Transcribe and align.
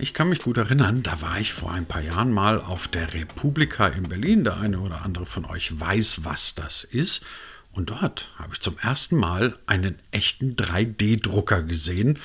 Ich 0.00 0.14
kann 0.14 0.30
mich 0.30 0.40
gut 0.40 0.56
erinnern, 0.56 1.02
da 1.02 1.20
war 1.20 1.38
ich 1.38 1.52
vor 1.52 1.72
ein 1.72 1.84
paar 1.84 2.00
Jahren 2.00 2.32
mal 2.32 2.58
auf 2.58 2.88
der 2.88 3.12
Republika 3.12 3.86
in 3.86 4.08
Berlin. 4.08 4.44
Der 4.44 4.56
eine 4.56 4.80
oder 4.80 5.02
andere 5.02 5.26
von 5.26 5.44
euch 5.44 5.78
weiß, 5.78 6.24
was 6.24 6.54
das 6.54 6.84
ist. 6.84 7.26
Und 7.72 7.90
dort 7.90 8.30
habe 8.38 8.54
ich 8.54 8.60
zum 8.60 8.78
ersten 8.78 9.16
Mal 9.16 9.58
einen 9.66 9.98
echten 10.10 10.56
3D-Drucker 10.56 11.62
gesehen 11.64 12.18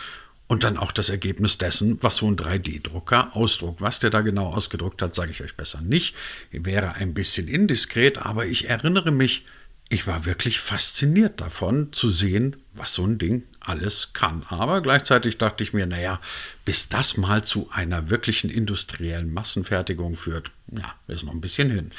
und 0.48 0.64
dann 0.64 0.78
auch 0.78 0.94
das 0.94 1.10
Ergebnis 1.10 1.58
dessen, 1.58 2.02
was 2.02 2.16
so 2.16 2.28
ein 2.28 2.38
3D-Drucker 2.38 3.36
ausdruckt. 3.36 3.82
Was 3.82 4.00
der 4.00 4.10
da 4.10 4.22
genau 4.22 4.54
ausgedruckt 4.54 5.02
hat, 5.02 5.14
sage 5.14 5.32
ich 5.32 5.44
euch 5.44 5.58
besser 5.58 5.82
nicht. 5.82 6.16
Wäre 6.52 6.94
ein 6.94 7.14
bisschen 7.14 7.50
indiskret, 7.50 8.20
aber 8.20 8.46
ich 8.46 8.70
erinnere 8.70 9.12
mich, 9.12 9.46
ich 9.90 10.08
war 10.08 10.24
wirklich 10.24 10.62
fasziniert 10.62 11.42
davon 11.42 11.92
zu 11.92 12.10
sehen, 12.10 12.56
was 12.74 12.94
so 12.94 13.06
ein 13.06 13.18
Ding 13.18 13.44
alles 13.66 14.14
kann. 14.14 14.44
Aber 14.50 14.82
gleichzeitig 14.82 15.38
dachte 15.38 15.64
ich 15.64 15.74
mir, 15.74 15.86
naja, 15.86 16.20
bis 16.64 16.90
das 16.90 17.18
mal 17.18 17.44
zu 17.44 17.70
einer 17.72 18.10
wirklichen 18.10 18.50
industriellen 18.50 19.34
Massenfertigung 19.34 20.16
führt, 20.16 20.52
ja, 20.72 20.94
ist 21.08 21.24
noch 21.24 21.34
ein 21.34 21.42
bisschen 21.42 21.70
hin. 21.70 21.92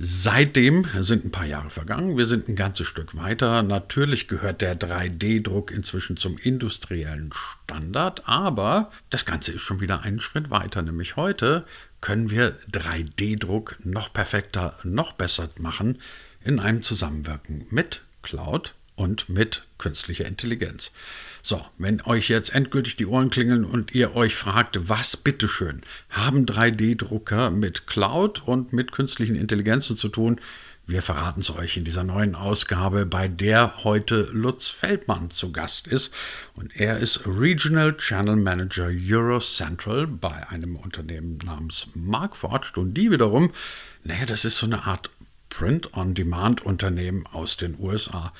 Seitdem 0.00 0.86
sind 1.00 1.24
ein 1.24 1.32
paar 1.32 1.46
Jahre 1.46 1.70
vergangen, 1.70 2.16
wir 2.16 2.26
sind 2.26 2.48
ein 2.48 2.54
ganzes 2.54 2.86
Stück 2.86 3.16
weiter. 3.16 3.64
Natürlich 3.64 4.28
gehört 4.28 4.60
der 4.60 4.78
3D-Druck 4.78 5.72
inzwischen 5.72 6.16
zum 6.16 6.38
industriellen 6.38 7.32
Standard, 7.34 8.28
aber 8.28 8.92
das 9.10 9.24
Ganze 9.24 9.50
ist 9.50 9.62
schon 9.62 9.80
wieder 9.80 10.02
einen 10.02 10.20
Schritt 10.20 10.50
weiter, 10.50 10.82
nämlich 10.82 11.16
heute 11.16 11.64
können 12.00 12.30
wir 12.30 12.56
3D-Druck 12.70 13.74
noch 13.82 14.12
perfekter, 14.12 14.78
noch 14.84 15.14
besser 15.14 15.48
machen 15.58 15.98
in 16.44 16.60
einem 16.60 16.84
Zusammenwirken 16.84 17.66
mit 17.70 18.02
Cloud 18.22 18.74
und 18.98 19.28
mit 19.28 19.62
künstlicher 19.78 20.26
Intelligenz. 20.26 20.92
So, 21.42 21.64
wenn 21.78 22.02
euch 22.02 22.28
jetzt 22.28 22.54
endgültig 22.54 22.96
die 22.96 23.06
Ohren 23.06 23.30
klingeln 23.30 23.64
und 23.64 23.94
ihr 23.94 24.14
euch 24.14 24.34
fragt, 24.34 24.88
was 24.88 25.16
bitteschön 25.16 25.82
haben 26.10 26.44
3D-Drucker 26.46 27.50
mit 27.50 27.86
Cloud 27.86 28.42
und 28.46 28.72
mit 28.72 28.92
künstlichen 28.92 29.36
Intelligenzen 29.36 29.96
zu 29.96 30.08
tun, 30.08 30.40
wir 30.90 31.02
verraten 31.02 31.42
es 31.42 31.50
euch 31.50 31.76
in 31.76 31.84
dieser 31.84 32.02
neuen 32.02 32.34
Ausgabe, 32.34 33.04
bei 33.04 33.28
der 33.28 33.84
heute 33.84 34.26
Lutz 34.32 34.68
Feldmann 34.68 35.30
zu 35.30 35.52
Gast 35.52 35.86
ist. 35.86 36.14
Und 36.54 36.74
er 36.76 36.96
ist 36.96 37.26
Regional 37.26 37.94
Channel 37.98 38.36
Manager 38.36 38.86
Eurocentral 38.86 40.06
bei 40.06 40.48
einem 40.48 40.76
Unternehmen 40.76 41.36
namens 41.44 41.88
Markforged. 41.94 42.78
Und 42.78 42.94
die 42.94 43.10
wiederum, 43.10 43.50
naja, 44.02 44.24
das 44.24 44.46
ist 44.46 44.56
so 44.56 44.64
eine 44.64 44.86
Art 44.86 45.10
Print-on-Demand-Unternehmen 45.50 47.26
aus 47.34 47.58
den 47.58 47.78
USA. 47.78 48.32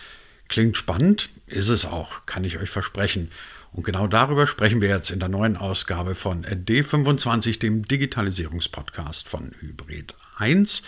Klingt 0.48 0.76
spannend, 0.76 1.28
ist 1.46 1.68
es 1.68 1.84
auch, 1.84 2.26
kann 2.26 2.44
ich 2.44 2.58
euch 2.58 2.70
versprechen. 2.70 3.30
Und 3.72 3.84
genau 3.84 4.06
darüber 4.06 4.46
sprechen 4.46 4.80
wir 4.80 4.88
jetzt 4.88 5.10
in 5.10 5.20
der 5.20 5.28
neuen 5.28 5.56
Ausgabe 5.56 6.14
von 6.14 6.44
D25, 6.44 7.58
dem 7.60 7.86
Digitalisierungspodcast 7.86 9.28
von 9.28 9.52
Hybrid 9.60 10.14
1. 10.38 10.82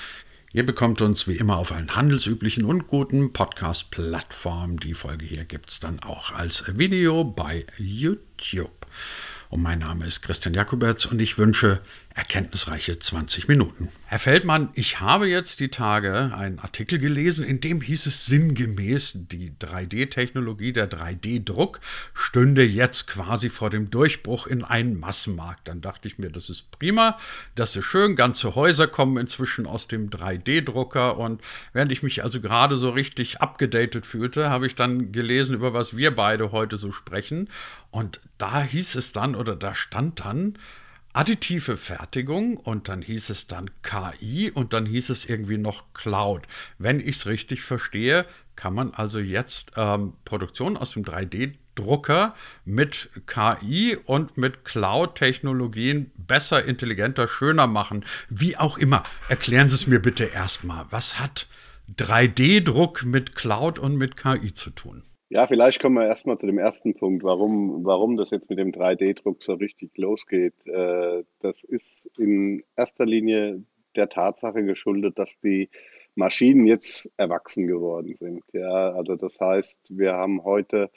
Ihr 0.52 0.66
bekommt 0.66 1.00
uns 1.02 1.28
wie 1.28 1.36
immer 1.36 1.58
auf 1.58 1.72
allen 1.72 1.94
handelsüblichen 1.94 2.64
und 2.64 2.88
guten 2.88 3.32
Podcast-Plattformen. 3.32 4.78
Die 4.78 4.94
Folge 4.94 5.24
hier 5.24 5.44
gibt 5.44 5.70
es 5.70 5.78
dann 5.78 6.00
auch 6.02 6.32
als 6.32 6.64
Video 6.76 7.22
bei 7.22 7.66
YouTube. 7.78 8.86
Und 9.50 9.62
mein 9.62 9.80
Name 9.80 10.06
ist 10.06 10.22
Christian 10.22 10.54
Jakuberts 10.54 11.06
und 11.06 11.20
ich 11.20 11.36
wünsche 11.36 11.80
erkenntnisreiche 12.14 12.98
20 12.98 13.48
Minuten. 13.48 13.88
Herr 14.06 14.18
Feldmann, 14.18 14.70
ich 14.74 15.00
habe 15.00 15.28
jetzt 15.28 15.60
die 15.60 15.68
Tage 15.68 16.32
einen 16.36 16.58
Artikel 16.58 16.98
gelesen, 16.98 17.44
in 17.44 17.60
dem 17.60 17.80
hieß 17.80 18.06
es 18.06 18.26
sinngemäß, 18.26 19.12
die 19.30 19.52
3D-Technologie, 19.60 20.72
der 20.72 20.90
3D-Druck 20.90 21.80
stünde 22.12 22.64
jetzt 22.64 23.06
quasi 23.06 23.48
vor 23.48 23.70
dem 23.70 23.90
Durchbruch 23.90 24.48
in 24.48 24.64
einen 24.64 24.98
Massenmarkt. 24.98 25.68
Dann 25.68 25.80
dachte 25.80 26.08
ich 26.08 26.18
mir, 26.18 26.30
das 26.30 26.50
ist 26.50 26.70
prima, 26.72 27.16
das 27.54 27.76
ist 27.76 27.84
schön, 27.84 28.16
ganze 28.16 28.56
Häuser 28.56 28.88
kommen 28.88 29.16
inzwischen 29.16 29.66
aus 29.66 29.86
dem 29.86 30.10
3D-Drucker 30.10 31.16
und 31.16 31.40
während 31.72 31.92
ich 31.92 32.02
mich 32.02 32.24
also 32.24 32.40
gerade 32.40 32.76
so 32.76 32.90
richtig 32.90 33.40
abgedatet 33.40 34.04
fühlte, 34.04 34.50
habe 34.50 34.66
ich 34.66 34.74
dann 34.74 35.12
gelesen, 35.12 35.54
über 35.54 35.74
was 35.74 35.96
wir 35.96 36.14
beide 36.14 36.50
heute 36.50 36.76
so 36.76 36.90
sprechen 36.90 37.48
und 37.90 38.20
da 38.38 38.62
hieß 38.62 38.96
es 38.96 39.12
dann 39.12 39.36
oder 39.36 39.54
da 39.54 39.74
stand 39.74 40.20
dann, 40.20 40.58
additive 41.12 41.76
Fertigung 41.76 42.56
und 42.56 42.88
dann 42.88 43.02
hieß 43.02 43.30
es 43.30 43.46
dann 43.46 43.70
KI 43.82 44.50
und 44.50 44.72
dann 44.72 44.86
hieß 44.86 45.10
es 45.10 45.24
irgendwie 45.24 45.58
noch 45.58 45.92
Cloud. 45.92 46.42
Wenn 46.78 47.00
ich 47.00 47.16
es 47.16 47.26
richtig 47.26 47.62
verstehe, 47.62 48.26
kann 48.56 48.74
man 48.74 48.94
also 48.94 49.18
jetzt 49.18 49.72
ähm, 49.76 50.14
Produktion 50.24 50.76
aus 50.76 50.92
dem 50.92 51.04
3D-Drucker 51.04 52.34
mit 52.64 53.10
KI 53.26 53.96
und 54.04 54.36
mit 54.36 54.64
Cloud-Technologien 54.64 56.12
besser, 56.16 56.64
intelligenter, 56.64 57.26
schöner 57.26 57.66
machen. 57.66 58.04
Wie 58.28 58.56
auch 58.56 58.78
immer. 58.78 59.02
Erklären 59.28 59.68
Sie 59.68 59.74
es 59.74 59.86
mir 59.86 60.00
bitte 60.00 60.24
erstmal. 60.24 60.86
Was 60.90 61.18
hat 61.18 61.46
3D-Druck 61.96 63.04
mit 63.04 63.34
Cloud 63.34 63.78
und 63.78 63.96
mit 63.96 64.16
KI 64.16 64.54
zu 64.54 64.70
tun? 64.70 65.02
Ja, 65.32 65.46
vielleicht 65.46 65.80
kommen 65.80 65.94
wir 65.94 66.06
erstmal 66.06 66.38
zu 66.38 66.48
dem 66.48 66.58
ersten 66.58 66.94
Punkt, 66.94 67.22
warum, 67.22 67.84
warum 67.84 68.16
das 68.16 68.30
jetzt 68.30 68.50
mit 68.50 68.58
dem 68.58 68.72
3D-Druck 68.72 69.44
so 69.44 69.54
richtig 69.54 69.96
losgeht. 69.96 70.54
Äh, 70.66 71.22
das 71.38 71.62
ist 71.62 72.10
in 72.18 72.64
erster 72.74 73.06
Linie 73.06 73.62
der 73.94 74.08
Tatsache 74.08 74.64
geschuldet, 74.64 75.20
dass 75.20 75.38
die 75.38 75.68
Maschinen 76.16 76.66
jetzt 76.66 77.12
erwachsen 77.16 77.68
geworden 77.68 78.16
sind. 78.16 78.42
Ja, 78.52 78.90
also 78.90 79.14
das 79.14 79.38
heißt, 79.38 79.96
wir 79.96 80.14
haben 80.14 80.42
heute 80.42 80.90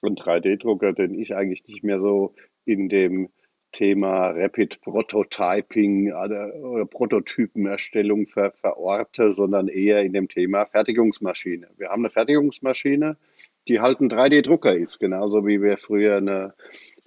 einen 0.00 0.16
3D-Drucker, 0.16 0.94
den 0.94 1.12
ich 1.12 1.36
eigentlich 1.36 1.66
nicht 1.66 1.84
mehr 1.84 2.00
so 2.00 2.34
in 2.64 2.88
dem 2.88 3.28
Thema 3.72 4.30
Rapid 4.30 4.80
Prototyping 4.80 6.14
oder 6.14 6.86
Prototypenerstellung 6.86 8.26
ver 8.26 8.52
verorte, 8.52 9.34
sondern 9.34 9.68
eher 9.68 10.02
in 10.02 10.14
dem 10.14 10.28
Thema 10.28 10.64
Fertigungsmaschine. 10.64 11.68
Wir 11.76 11.90
haben 11.90 12.02
eine 12.02 12.10
Fertigungsmaschine, 12.10 13.18
die 13.68 13.80
halt 13.80 14.00
ein 14.00 14.10
3D-Drucker 14.10 14.76
ist, 14.76 14.98
genauso 14.98 15.46
wie 15.46 15.62
wir 15.62 15.76
früher 15.76 16.16
eine 16.16 16.54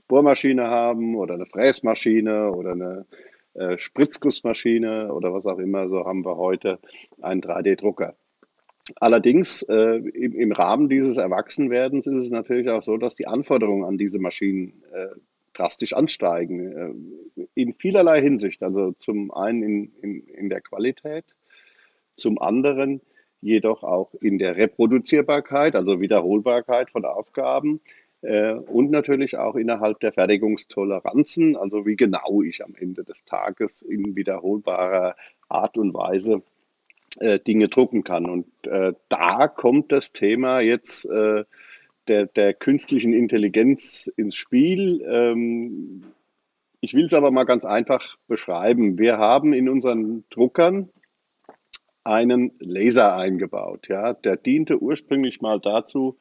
Bohrmaschine 0.07 0.67
haben 0.67 1.15
oder 1.15 1.35
eine 1.35 1.45
Fräsmaschine 1.45 2.51
oder 2.51 2.71
eine 2.71 3.05
äh, 3.53 3.77
Spritzgussmaschine 3.77 5.13
oder 5.13 5.33
was 5.33 5.45
auch 5.45 5.59
immer, 5.59 5.87
so 5.89 6.05
haben 6.05 6.25
wir 6.25 6.37
heute 6.37 6.79
einen 7.21 7.41
3D-Drucker. 7.41 8.15
Allerdings 8.95 9.61
äh, 9.63 9.97
im, 9.97 10.33
im, 10.33 10.51
Rahmen 10.51 10.89
dieses 10.89 11.17
Erwachsenwerdens 11.17 12.07
ist 12.07 12.15
es 12.15 12.31
natürlich 12.31 12.69
auch 12.69 12.81
so, 12.81 12.97
dass 12.97 13.15
die 13.15 13.27
Anforderungen 13.27 13.83
an 13.83 13.97
diese 13.97 14.19
Maschinen 14.19 14.83
äh, 14.91 15.07
drastisch 15.53 15.93
ansteigen. 15.93 17.05
Äh, 17.37 17.45
in 17.53 17.73
vielerlei 17.73 18.21
Hinsicht. 18.21 18.63
Also 18.63 18.93
zum 18.93 19.31
einen 19.31 19.61
in, 19.61 19.91
in, 20.01 20.27
in 20.27 20.49
der 20.49 20.61
Qualität, 20.61 21.25
zum 22.15 22.39
anderen 22.39 23.01
jedoch 23.41 23.83
auch 23.83 24.13
in 24.21 24.37
der 24.37 24.55
Reproduzierbarkeit, 24.55 25.75
also 25.75 26.01
Wiederholbarkeit 26.01 26.89
von 26.89 27.05
Aufgaben 27.05 27.79
äh, 28.21 28.53
und 28.53 28.91
natürlich 28.91 29.37
auch 29.37 29.55
innerhalb 29.55 29.99
der 30.01 30.11
Fertigungstoleranzen, 30.11 31.55
also 31.55 31.85
wie 31.85 31.95
genau 31.95 32.41
ich 32.41 32.63
am 32.63 32.75
Ende 32.75 33.03
des 33.03 33.23
Tages 33.25 33.81
in 33.81 34.15
wiederholbarer 34.15 35.15
Art 35.47 35.77
und 35.77 35.93
Weise 35.93 36.41
äh, 37.19 37.39
Dinge 37.39 37.69
drucken 37.69 38.03
kann. 38.03 38.25
Und 38.25 38.47
äh, 38.67 38.93
da 39.07 39.47
kommt 39.47 39.91
das 39.91 40.11
Thema 40.11 40.59
jetzt 40.59 41.05
äh, 41.05 41.43
der, 42.07 42.25
der, 42.25 42.53
künstlichen 42.53 43.13
Intelligenz 43.13 44.11
ins 44.17 44.35
Spiel. 44.35 45.01
Ähm, 45.07 46.03
ich 46.81 46.93
will 46.93 47.05
es 47.05 47.13
aber 47.13 47.31
mal 47.31 47.45
ganz 47.45 47.65
einfach 47.65 48.17
beschreiben. 48.27 48.97
Wir 48.97 49.17
haben 49.17 49.53
in 49.53 49.69
unseren 49.69 50.23
Druckern 50.29 50.89
einen 52.03 52.51
Laser 52.59 53.15
eingebaut. 53.15 53.87
Ja, 53.89 54.13
der 54.13 54.37
diente 54.37 54.81
ursprünglich 54.81 55.41
mal 55.41 55.59
dazu, 55.59 56.17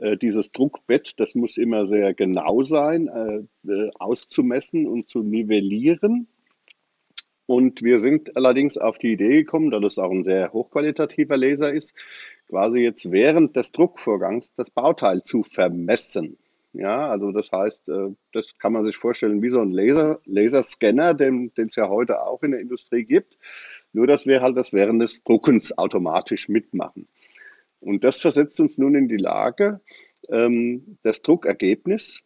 äh, 0.00 0.16
dieses 0.16 0.50
Druckbett, 0.52 1.12
das 1.18 1.34
muss 1.34 1.58
immer 1.58 1.84
sehr 1.84 2.14
genau 2.14 2.62
sein, 2.62 3.06
äh, 3.08 3.70
äh, 3.70 3.90
auszumessen 3.98 4.86
und 4.86 5.08
zu 5.08 5.22
nivellieren. 5.22 6.26
Und 7.46 7.82
wir 7.82 8.00
sind 8.00 8.36
allerdings 8.36 8.78
auf 8.78 8.96
die 8.96 9.12
Idee 9.12 9.42
gekommen, 9.42 9.70
da 9.70 9.78
das 9.78 9.98
auch 9.98 10.10
ein 10.10 10.24
sehr 10.24 10.52
hochqualitativer 10.52 11.36
Laser 11.36 11.72
ist, 11.72 11.94
quasi 12.48 12.78
jetzt 12.78 13.10
während 13.10 13.56
des 13.56 13.72
Druckvorgangs 13.72 14.54
das 14.54 14.70
Bauteil 14.70 15.22
zu 15.24 15.42
vermessen. 15.42 16.38
Ja, 16.72 17.08
also 17.08 17.32
das 17.32 17.50
heißt, 17.50 17.90
das 18.32 18.56
kann 18.58 18.72
man 18.72 18.84
sich 18.84 18.96
vorstellen 18.96 19.42
wie 19.42 19.50
so 19.50 19.60
ein 19.60 19.72
Laser, 19.72 20.20
Laserscanner, 20.24 21.14
den 21.14 21.50
es 21.56 21.74
ja 21.74 21.88
heute 21.88 22.22
auch 22.22 22.44
in 22.44 22.52
der 22.52 22.60
Industrie 22.60 23.04
gibt. 23.04 23.36
Nur, 23.92 24.06
dass 24.06 24.26
wir 24.26 24.40
halt 24.40 24.56
das 24.56 24.72
während 24.72 25.02
des 25.02 25.24
Druckens 25.24 25.76
automatisch 25.76 26.48
mitmachen. 26.48 27.08
Und 27.80 28.04
das 28.04 28.20
versetzt 28.20 28.60
uns 28.60 28.78
nun 28.78 28.94
in 28.94 29.08
die 29.08 29.16
Lage, 29.16 29.80
ähm, 30.28 30.98
das 31.02 31.22
Druckergebnis, 31.22 32.20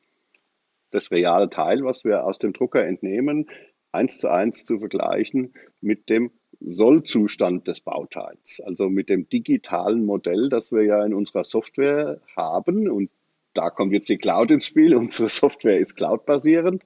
das 0.90 1.11
reale 1.11 1.49
Teil, 1.49 1.84
was 1.84 2.05
wir 2.05 2.25
aus 2.25 2.38
dem 2.38 2.52
Drucker 2.52 2.84
entnehmen, 2.84 3.49
eins 3.93 4.19
zu 4.19 4.28
eins 4.28 4.64
zu 4.64 4.78
vergleichen 4.78 5.55
mit 5.81 6.08
dem 6.08 6.32
Sollzustand 6.61 7.69
des 7.69 7.81
Bauteils, 7.81 8.60
also 8.64 8.88
mit 8.88 9.08
dem 9.08 9.28
digitalen 9.28 10.05
Modell, 10.05 10.49
das 10.49 10.72
wir 10.72 10.82
ja 10.82 11.05
in 11.05 11.14
unserer 11.14 11.44
Software 11.44 12.20
haben. 12.37 12.88
Und 12.88 13.10
da 13.55 13.70
kommt 13.70 13.93
jetzt 13.93 14.08
die 14.08 14.19
Cloud 14.19 14.50
ins 14.50 14.67
Spiel. 14.67 14.94
Unsere 14.96 15.28
Software 15.28 15.78
ist 15.78 15.96
cloud-basierend. 15.96 16.84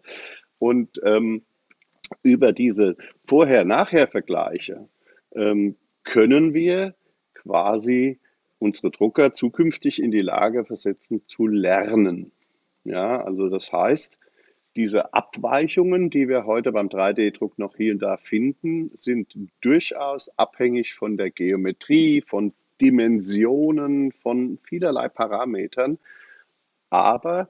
Und 0.58 1.00
ähm, 1.04 1.42
über 2.22 2.52
diese 2.52 2.96
Vorher-Nachher-Vergleiche 3.26 4.88
ähm, 5.34 5.76
können 6.04 6.54
wir 6.54 6.94
quasi 7.34 8.18
unsere 8.58 8.90
Drucker 8.90 9.34
zukünftig 9.34 10.02
in 10.02 10.10
die 10.10 10.18
Lage 10.18 10.64
versetzen 10.64 11.22
zu 11.26 11.46
lernen. 11.46 12.32
Ja, 12.84 13.22
also 13.22 13.48
das 13.48 13.70
heißt, 13.72 14.18
diese 14.76 15.12
Abweichungen, 15.12 16.10
die 16.10 16.28
wir 16.28 16.46
heute 16.46 16.72
beim 16.72 16.88
3D-Druck 16.88 17.58
noch 17.58 17.76
hier 17.76 17.92
und 17.92 18.00
da 18.00 18.16
finden, 18.16 18.90
sind 18.94 19.36
durchaus 19.60 20.30
abhängig 20.38 20.94
von 20.94 21.16
der 21.16 21.30
Geometrie, 21.30 22.20
von 22.20 22.52
Dimensionen, 22.80 24.12
von 24.12 24.56
vielerlei 24.58 25.08
Parametern. 25.08 25.98
Aber 26.90 27.48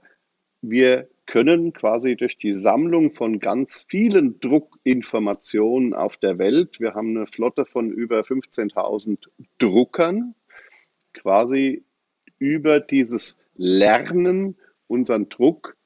wir 0.62 1.08
können 1.28 1.74
quasi 1.74 2.16
durch 2.16 2.38
die 2.38 2.54
Sammlung 2.54 3.10
von 3.10 3.38
ganz 3.38 3.84
vielen 3.86 4.40
Druckinformationen 4.40 5.92
auf 5.92 6.16
der 6.16 6.38
Welt, 6.38 6.80
wir 6.80 6.94
haben 6.94 7.16
eine 7.16 7.26
Flotte 7.26 7.66
von 7.66 7.92
über 7.92 8.20
15.000 8.20 9.28
Druckern, 9.58 10.34
quasi 11.12 11.84
über 12.38 12.80
dieses 12.80 13.36
Lernen 13.56 14.56
unseren 14.86 15.28
Druck 15.28 15.76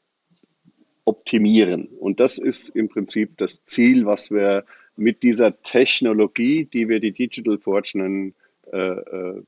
optimieren. 1.04 1.86
Und 1.88 2.20
das 2.20 2.38
ist 2.38 2.68
im 2.68 2.88
Prinzip 2.88 3.36
das 3.36 3.64
Ziel, 3.64 4.06
was 4.06 4.30
wir 4.30 4.64
mit 4.94 5.24
dieser 5.24 5.60
Technologie, 5.62 6.66
die 6.66 6.88
wir 6.88 7.00
die 7.00 7.12
Digital 7.12 7.58
Forge 7.58 7.98
nennen, 7.98 8.34
äh, 8.72 8.78
äh, 8.78 9.42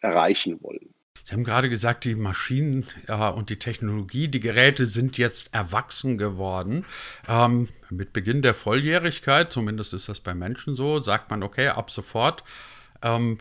erreichen 0.00 0.62
wollen. 0.62 0.83
Sie 1.22 1.32
haben 1.32 1.44
gerade 1.44 1.70
gesagt, 1.70 2.04
die 2.04 2.16
Maschinen 2.16 2.86
ja, 3.08 3.28
und 3.28 3.48
die 3.48 3.58
Technologie, 3.58 4.28
die 4.28 4.40
Geräte 4.40 4.86
sind 4.86 5.16
jetzt 5.16 5.54
erwachsen 5.54 6.18
geworden. 6.18 6.84
Ähm, 7.28 7.68
mit 7.88 8.12
Beginn 8.12 8.42
der 8.42 8.52
Volljährigkeit, 8.52 9.50
zumindest 9.50 9.94
ist 9.94 10.10
das 10.10 10.20
bei 10.20 10.34
Menschen 10.34 10.76
so, 10.76 10.98
sagt 10.98 11.30
man, 11.30 11.42
okay, 11.42 11.68
ab 11.68 11.90
sofort 11.90 12.44
ähm, 13.00 13.38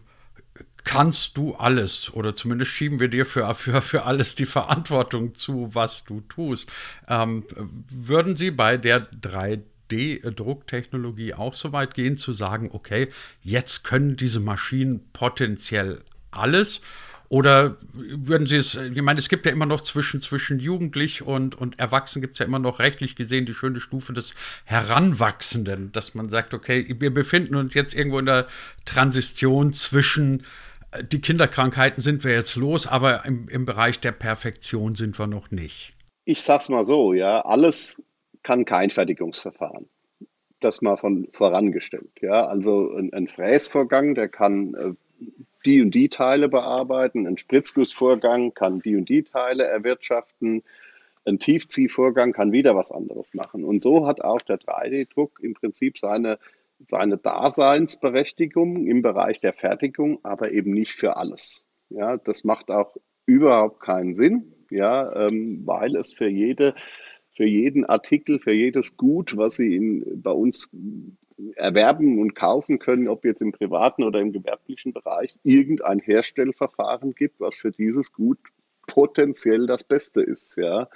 kannst 0.83 1.37
du 1.37 1.55
alles 1.55 2.13
oder 2.13 2.35
zumindest 2.35 2.71
schieben 2.71 2.99
wir 2.99 3.07
dir 3.09 3.25
für, 3.25 3.53
für, 3.55 3.81
für 3.81 4.03
alles 4.03 4.35
die 4.35 4.45
Verantwortung 4.45 5.33
zu, 5.35 5.69
was 5.73 6.05
du 6.05 6.21
tust. 6.21 6.71
Ähm, 7.07 7.43
würden 7.89 8.37
Sie 8.37 8.51
bei 8.51 8.77
der 8.77 9.11
3D-Drucktechnologie 9.11 11.33
auch 11.33 11.53
so 11.53 11.71
weit 11.71 11.93
gehen 11.93 12.17
zu 12.17 12.33
sagen, 12.33 12.69
okay, 12.71 13.09
jetzt 13.41 13.83
können 13.83 14.15
diese 14.15 14.39
Maschinen 14.39 15.11
potenziell 15.13 16.01
alles? 16.31 16.81
Oder 17.33 17.77
würden 17.93 18.45
Sie 18.45 18.57
es, 18.57 18.75
ich 18.75 19.01
meine, 19.01 19.17
es 19.17 19.27
gibt 19.27 19.47
ja 19.47 19.51
immer 19.51 19.65
noch 19.65 19.81
zwischen, 19.81 20.21
zwischen 20.21 20.59
Jugendlich 20.59 21.23
und, 21.23 21.59
und 21.59 21.79
Erwachsenen 21.79 22.21
gibt 22.21 22.33
es 22.33 22.39
ja 22.39 22.45
immer 22.45 22.59
noch 22.59 22.77
rechtlich 22.77 23.15
gesehen 23.15 23.47
die 23.47 23.55
schöne 23.55 23.79
Stufe 23.79 24.13
des 24.13 24.35
Heranwachsenden, 24.65 25.91
dass 25.93 26.13
man 26.13 26.29
sagt, 26.29 26.53
okay, 26.53 26.95
wir 26.99 27.11
befinden 27.11 27.55
uns 27.55 27.73
jetzt 27.73 27.95
irgendwo 27.95 28.19
in 28.19 28.27
der 28.27 28.45
Transition 28.85 29.73
zwischen 29.73 30.43
äh, 30.91 31.03
die 31.03 31.21
Kinderkrankheiten 31.21 32.03
sind 32.03 32.23
wir 32.23 32.33
jetzt 32.33 32.55
los, 32.55 32.85
aber 32.85 33.25
im, 33.25 33.49
im 33.49 33.65
Bereich 33.65 33.99
der 33.99 34.11
Perfektion 34.11 34.93
sind 34.93 35.17
wir 35.17 35.25
noch 35.25 35.49
nicht. 35.49 35.95
Ich 36.25 36.43
sag's 36.43 36.69
mal 36.69 36.85
so, 36.85 37.13
ja, 37.13 37.41
alles 37.41 37.99
kann 38.43 38.63
kein 38.63 38.91
Fertigungsverfahren 38.91 39.89
das 40.59 40.83
mal 40.83 40.97
von 40.97 41.27
vorangestellt. 41.33 42.21
Ja, 42.21 42.45
also 42.45 42.93
ein, 42.95 43.11
ein 43.11 43.27
Fräsvorgang, 43.27 44.13
der 44.15 44.29
kann 44.29 44.75
äh, 44.75 44.93
die 45.65 45.81
und 45.81 45.91
die 45.95 46.09
Teile 46.09 46.49
bearbeiten. 46.49 47.27
Ein 47.27 47.37
Spritzgussvorgang 47.37 48.53
kann 48.53 48.79
die 48.79 48.95
und 48.95 49.09
die 49.09 49.23
Teile 49.23 49.63
erwirtschaften. 49.63 50.63
Ein 51.25 51.39
Tiefziehvorgang 51.39 52.33
kann 52.33 52.51
wieder 52.51 52.75
was 52.75 52.91
anderes 52.91 53.33
machen. 53.33 53.63
Und 53.63 53.81
so 53.81 54.05
hat 54.05 54.21
auch 54.21 54.41
der 54.41 54.59
3D-Druck 54.59 55.39
im 55.41 55.53
Prinzip 55.53 55.97
seine, 55.97 56.37
seine 56.89 57.17
Daseinsberechtigung 57.17 58.85
im 58.85 59.01
Bereich 59.01 59.39
der 59.39 59.53
Fertigung, 59.53 60.19
aber 60.23 60.51
eben 60.51 60.71
nicht 60.71 60.93
für 60.93 61.15
alles. 61.15 61.63
Ja, 61.89 62.17
das 62.17 62.43
macht 62.43 62.69
auch 62.69 62.95
überhaupt 63.25 63.79
keinen 63.79 64.15
Sinn, 64.15 64.53
ja, 64.69 65.27
ähm, 65.27 65.61
weil 65.65 65.95
es 65.95 66.13
für 66.13 66.27
jede 66.27 66.75
für 67.33 67.45
jeden 67.45 67.83
Artikel, 67.85 68.39
für 68.39 68.53
jedes 68.53 68.95
Gut, 68.95 69.35
was 69.35 69.55
Sie 69.55 69.75
in, 69.75 70.21
bei 70.21 70.31
uns 70.31 70.69
erwerben 71.55 72.19
und 72.19 72.35
kaufen 72.35 72.79
können, 72.79 73.07
ob 73.07 73.25
jetzt 73.25 73.41
im 73.41 73.51
privaten 73.51 74.03
oder 74.03 74.19
im 74.19 74.31
gewerblichen 74.31 74.93
Bereich, 74.93 75.35
irgendein 75.43 75.99
Herstellverfahren 75.99 77.15
gibt, 77.15 77.39
was 77.39 77.57
für 77.57 77.71
dieses 77.71 78.13
Gut 78.13 78.39
potenziell 78.87 79.65
das 79.65 79.83
Beste 79.83 80.21
ist. 80.21 80.57
Ja. 80.57 80.89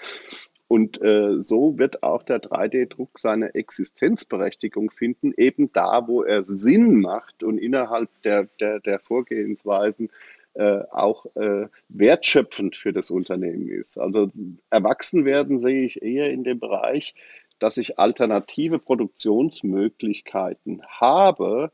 Und 0.68 1.02
äh, 1.02 1.42
so 1.42 1.78
wird 1.78 2.04
auch 2.04 2.24
der 2.24 2.42
3D-Druck 2.42 3.20
seine 3.20 3.56
Existenzberechtigung 3.56 4.92
finden, 4.92 5.34
eben 5.38 5.72
da, 5.72 6.08
wo 6.08 6.24
er 6.24 6.44
Sinn 6.44 7.00
macht 7.00 7.42
und 7.42 7.58
innerhalb 7.58 8.10
der, 8.24 8.48
der, 8.60 8.82
der 8.82 9.00
Vorgehensweisen 9.00 10.10
äh, 10.56 10.84
auch 10.92 11.26
äh, 11.36 11.68
wertschöpfend 11.88 12.76
für 12.76 12.92
das 12.92 13.12
Unternehmen 13.12 13.70
ist. 13.70 13.98
Also 13.98 14.32
erwachsen 14.70 15.24
werden 15.24 15.60
sehe 15.60 15.86
ich 15.86 16.02
eher 16.02 16.32
in 16.32 16.44
dem 16.44 16.60
Bereich, 16.60 17.16
dass 17.60 17.78
ich 17.78 18.00
alternative 18.00 18.80
Produktionsmöglichkeiten 18.80 20.82
habe, 20.88 21.72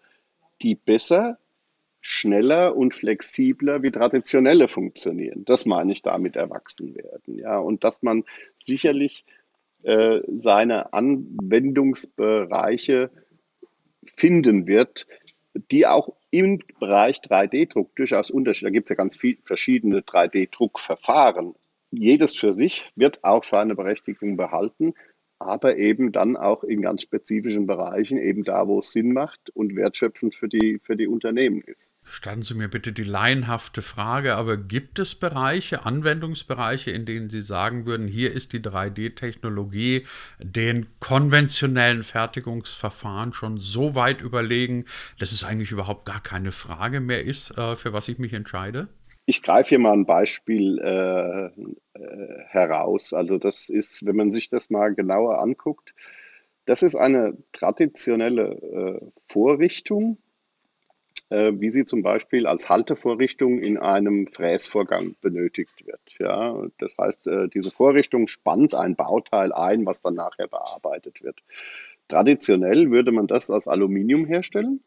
die 0.62 0.76
besser, 0.76 1.40
schneller 2.02 2.76
und 2.76 2.94
flexibler 2.94 3.82
wie 3.82 3.92
traditionelle 3.92 4.68
funktionieren. 4.68 5.46
Das 5.46 5.66
meine 5.66 5.94
ich 5.94 6.02
damit 6.02 6.36
erwachsen 6.36 6.96
werden. 6.96 7.40
Ja, 7.40 7.60
und 7.60 7.86
dass 7.86 8.04
man 8.04 8.26
sicherlich 8.62 9.24
äh, 9.84 10.20
seine 10.28 10.92
Anwendungsbereiche 10.94 13.10
finden 14.06 14.68
wird, 14.68 15.08
die 15.72 15.88
auch 15.88 16.10
im 16.32 16.60
Bereich 16.80 17.20
3D-Druck 17.20 17.96
durchaus 17.96 18.32
unterschiedlich. 18.32 18.72
Da 18.72 18.74
gibt 18.74 18.88
es 18.88 18.90
ja 18.90 18.96
ganz 18.96 19.16
viele 19.16 19.38
verschiedene 19.44 20.00
3D-Druckverfahren. 20.00 21.54
Jedes 21.92 22.36
für 22.36 22.54
sich 22.54 22.92
wird 22.96 23.24
auch 23.24 23.44
seine 23.44 23.76
Berechtigung 23.76 24.36
behalten 24.36 24.96
aber 25.40 25.78
eben 25.78 26.12
dann 26.12 26.38
auch 26.38 26.64
in 26.64 26.82
ganz 26.82 27.02
spezifischen 27.02 27.68
Bereichen, 27.68 28.18
eben 28.18 28.44
da, 28.44 28.68
wo 28.68 28.80
es 28.80 28.92
Sinn 28.92 29.14
macht 29.14 29.50
und 29.52 29.76
wertschöpfend 29.76 30.36
für 30.36 30.48
die, 30.48 30.80
für 30.84 30.96
die 30.96 31.08
Unternehmen 31.08 31.62
ist. 31.62 31.96
Statten 32.04 32.44
Sie 32.44 32.54
mir 32.54 32.70
bitte 32.70 32.94
die 32.94 33.04
laienhafte 33.04 33.82
Frage, 33.82 34.36
aber 34.36 34.58
gibt 34.58 35.00
es 35.00 35.16
Bereiche, 35.16 35.86
Anwendungsbereiche, 35.86 36.92
in 36.92 37.06
denen 37.06 37.30
Sie 37.30 37.42
sagen 37.42 37.86
würden, 37.86 38.08
hier 38.08 38.32
ist 38.32 38.54
die 38.54 38.62
3D-Technologie 38.62 40.06
den 40.40 40.88
konventionellen 41.00 42.04
Fertigungsverfahren 42.04 43.34
schon 43.34 43.58
so 43.58 43.96
weit 43.96 44.22
überlegen, 44.22 44.86
dass 45.20 45.32
es 45.32 45.44
eigentlich 45.44 45.72
überhaupt 45.72 46.06
gar 46.06 46.22
keine 46.22 46.52
Frage 46.52 47.00
mehr 47.00 47.24
ist, 47.24 47.58
äh, 47.58 47.76
für 47.76 47.94
was 47.94 48.08
ich 48.08 48.20
mich 48.20 48.34
entscheide? 48.34 48.88
Ich 49.26 49.42
greife 49.42 49.70
hier 49.70 49.80
mal 49.80 49.94
ein 49.94 50.06
Beispiel 50.06 50.80
äh, 50.80 51.46
äh, 51.98 52.44
heraus. 52.48 53.14
Also 53.14 53.38
das 53.38 53.70
ist, 53.70 54.06
wenn 54.06 54.16
man 54.16 54.34
sich 54.34 54.50
das 54.50 54.70
mal 54.70 54.94
genauer 54.94 55.40
anguckt, 55.40 55.94
das 56.66 56.84
ist 56.84 56.96
eine 56.96 57.38
traditionelle 57.52 59.02
äh, 59.02 59.06
Vorrichtung, 59.28 60.18
äh, 61.30 61.54
wie 61.56 61.72
sie 61.72 61.86
zum 61.86 62.04
Beispiel 62.04 62.48
als 62.48 62.70
Haltevorrichtung 62.70 63.60
in 63.60 63.78
einem 63.78 64.28
Fräsvorgang 64.28 65.16
benötigt 65.22 65.86
wird. 65.86 66.02
Ja, 66.20 66.68
das 66.80 66.98
heißt, 66.98 67.28
äh, 67.28 67.48
diese 67.48 67.72
Vorrichtung 67.72 68.28
spannt 68.28 68.76
ein 68.76 68.96
Bauteil 68.96 69.54
ein, 69.54 69.86
was 69.86 70.02
dann 70.02 70.16
nachher 70.16 70.48
bearbeitet 70.48 71.24
wird. 71.24 71.40
Traditionell 72.08 72.92
würde 72.92 73.12
man 73.12 73.28
das 73.28 73.50
aus 73.50 73.68
Aluminium 73.68 74.26
herstellen 74.26 74.82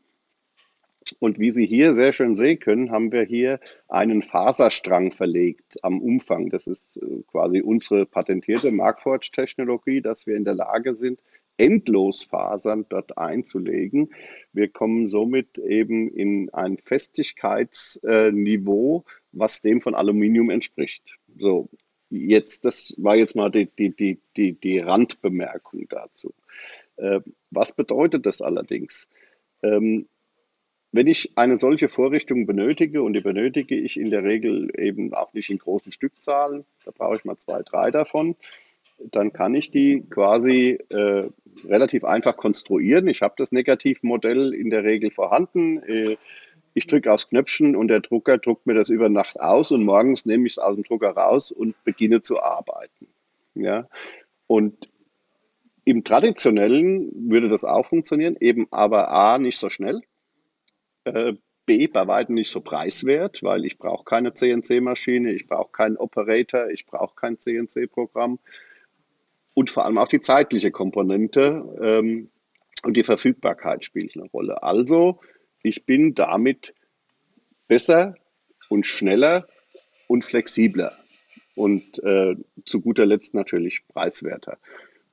und 1.18 1.38
wie 1.38 1.52
Sie 1.52 1.66
hier 1.66 1.94
sehr 1.94 2.12
schön 2.12 2.36
sehen 2.36 2.58
können, 2.58 2.90
haben 2.90 3.12
wir 3.12 3.22
hier 3.22 3.60
einen 3.88 4.22
Faserstrang 4.22 5.10
verlegt 5.10 5.78
am 5.82 6.00
Umfang. 6.00 6.50
Das 6.50 6.66
ist 6.66 6.96
äh, 6.96 7.22
quasi 7.26 7.60
unsere 7.60 8.06
patentierte 8.06 8.70
Markforge-Technologie, 8.70 10.00
dass 10.00 10.26
wir 10.26 10.36
in 10.36 10.44
der 10.44 10.54
Lage 10.54 10.94
sind, 10.94 11.20
Endlosfasern 11.58 12.86
dort 12.88 13.18
einzulegen. 13.18 14.10
Wir 14.52 14.68
kommen 14.68 15.08
somit 15.08 15.58
eben 15.58 16.08
in 16.08 16.50
ein 16.52 16.78
Festigkeitsniveau, 16.78 19.04
was 19.32 19.62
dem 19.62 19.80
von 19.80 19.94
Aluminium 19.94 20.50
entspricht. 20.50 21.16
So, 21.38 21.70
jetzt, 22.10 22.64
das 22.64 22.94
war 22.98 23.16
jetzt 23.16 23.36
mal 23.36 23.50
die, 23.50 23.66
die, 23.66 23.96
die, 23.96 24.20
die, 24.36 24.52
die 24.52 24.78
Randbemerkung 24.78 25.88
dazu. 25.88 26.34
Äh, 26.96 27.20
was 27.50 27.75
bedeutet 27.75 28.26
das 28.26 28.42
allerdings? 28.42 29.08
Wenn 30.96 31.06
ich 31.08 31.32
eine 31.36 31.58
solche 31.58 31.90
Vorrichtung 31.90 32.46
benötige, 32.46 33.02
und 33.02 33.12
die 33.12 33.20
benötige 33.20 33.76
ich 33.76 33.98
in 33.98 34.10
der 34.10 34.24
Regel 34.24 34.70
eben 34.80 35.12
auch 35.12 35.32
nicht 35.34 35.50
in 35.50 35.58
großen 35.58 35.92
Stückzahlen, 35.92 36.64
da 36.86 36.90
brauche 36.90 37.16
ich 37.16 37.24
mal 37.26 37.36
zwei, 37.36 37.62
drei 37.62 37.90
davon, 37.90 38.34
dann 38.98 39.34
kann 39.34 39.54
ich 39.54 39.70
die 39.70 40.04
quasi 40.08 40.78
äh, 40.88 41.28
relativ 41.66 42.04
einfach 42.04 42.38
konstruieren. 42.38 43.08
Ich 43.08 43.20
habe 43.20 43.34
das 43.36 43.52
Negativmodell 43.52 44.54
in 44.54 44.70
der 44.70 44.84
Regel 44.84 45.10
vorhanden. 45.10 45.82
Äh, 45.82 46.16
ich 46.72 46.86
drücke 46.86 47.12
aufs 47.12 47.28
Knöpfchen 47.28 47.76
und 47.76 47.88
der 47.88 48.00
Drucker 48.00 48.38
druckt 48.38 48.66
mir 48.66 48.74
das 48.74 48.88
über 48.88 49.10
Nacht 49.10 49.38
aus 49.38 49.72
und 49.72 49.84
morgens 49.84 50.24
nehme 50.24 50.46
ich 50.46 50.54
es 50.54 50.58
aus 50.58 50.76
dem 50.76 50.84
Drucker 50.84 51.10
raus 51.10 51.52
und 51.52 51.74
beginne 51.84 52.22
zu 52.22 52.40
arbeiten. 52.42 53.06
Ja? 53.54 53.86
Und 54.46 54.88
Im 55.84 56.04
traditionellen 56.04 57.30
würde 57.30 57.48
das 57.48 57.64
auch 57.64 57.86
funktionieren, 57.86 58.36
eben 58.40 58.66
aber 58.70 59.10
A, 59.10 59.38
nicht 59.38 59.58
so 59.58 59.70
schnell, 59.70 60.00
äh, 61.06 61.34
B, 61.64 61.88
bei 61.88 62.06
weitem 62.06 62.36
nicht 62.36 62.50
so 62.50 62.60
preiswert, 62.60 63.42
weil 63.42 63.64
ich 63.64 63.78
brauche 63.78 64.04
keine 64.04 64.34
CNC-Maschine, 64.34 65.32
ich 65.32 65.46
brauche 65.48 65.72
keinen 65.72 65.96
Operator, 65.96 66.70
ich 66.70 66.86
brauche 66.86 67.16
kein 67.16 67.40
CNC-Programm 67.40 68.38
und 69.54 69.70
vor 69.70 69.84
allem 69.84 69.98
auch 69.98 70.08
die 70.08 70.20
zeitliche 70.20 70.70
Komponente 70.70 71.64
ähm, 71.80 72.30
und 72.84 72.96
die 72.96 73.02
Verfügbarkeit 73.02 73.84
spielt 73.84 74.16
eine 74.16 74.26
Rolle. 74.26 74.62
Also, 74.62 75.20
ich 75.62 75.86
bin 75.86 76.14
damit 76.14 76.72
besser 77.66 78.14
und 78.68 78.86
schneller 78.86 79.48
und 80.06 80.25
flexibler 80.25 80.96
und 81.56 81.98
äh, 82.04 82.36
zu 82.64 82.80
guter 82.80 83.06
Letzt 83.06 83.34
natürlich 83.34 83.82
preiswerter. 83.88 84.58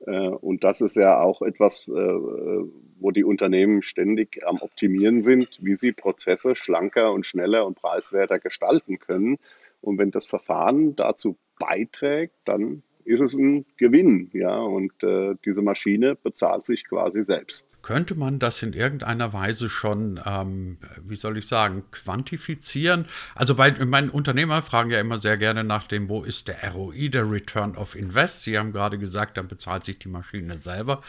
Äh, 0.06 0.28
und 0.28 0.64
das 0.64 0.80
ist 0.80 0.96
ja 0.96 1.20
auch 1.20 1.42
etwas, 1.42 1.88
äh, 1.88 1.90
wo 1.90 3.10
die 3.10 3.24
Unternehmen 3.24 3.82
ständig 3.82 4.46
am 4.46 4.60
Optimieren 4.60 5.22
sind, 5.22 5.58
wie 5.62 5.74
sie 5.74 5.92
Prozesse 5.92 6.56
schlanker 6.56 7.12
und 7.12 7.26
schneller 7.26 7.66
und 7.66 7.74
preiswerter 7.80 8.38
gestalten 8.38 8.98
können. 8.98 9.38
Und 9.80 9.98
wenn 9.98 10.10
das 10.10 10.26
Verfahren 10.26 10.96
dazu 10.96 11.36
beiträgt, 11.58 12.34
dann 12.44 12.82
ist 13.04 13.20
es 13.20 13.34
ein 13.34 13.64
Gewinn, 13.76 14.30
ja, 14.32 14.56
und 14.56 14.92
äh, 15.02 15.34
diese 15.44 15.62
Maschine 15.62 16.16
bezahlt 16.16 16.66
sich 16.66 16.84
quasi 16.84 17.22
selbst. 17.22 17.66
Könnte 17.82 18.14
man 18.14 18.38
das 18.38 18.62
in 18.62 18.72
irgendeiner 18.72 19.32
Weise 19.32 19.68
schon, 19.68 20.20
ähm, 20.24 20.78
wie 21.02 21.16
soll 21.16 21.36
ich 21.36 21.46
sagen, 21.46 21.84
quantifizieren? 21.90 23.06
Also, 23.34 23.58
weil 23.58 23.84
meine 23.84 24.10
Unternehmer 24.10 24.62
fragen 24.62 24.90
ja 24.90 25.00
immer 25.00 25.18
sehr 25.18 25.36
gerne 25.36 25.64
nach 25.64 25.86
dem, 25.86 26.08
wo 26.08 26.22
ist 26.22 26.48
der 26.48 26.72
ROI, 26.72 27.08
der 27.08 27.30
Return 27.30 27.76
of 27.76 27.94
Invest? 27.94 28.44
Sie 28.44 28.58
haben 28.58 28.72
gerade 28.72 28.98
gesagt, 28.98 29.36
dann 29.36 29.48
bezahlt 29.48 29.84
sich 29.84 29.98
die 29.98 30.08
Maschine 30.08 30.56
selber. 30.56 31.00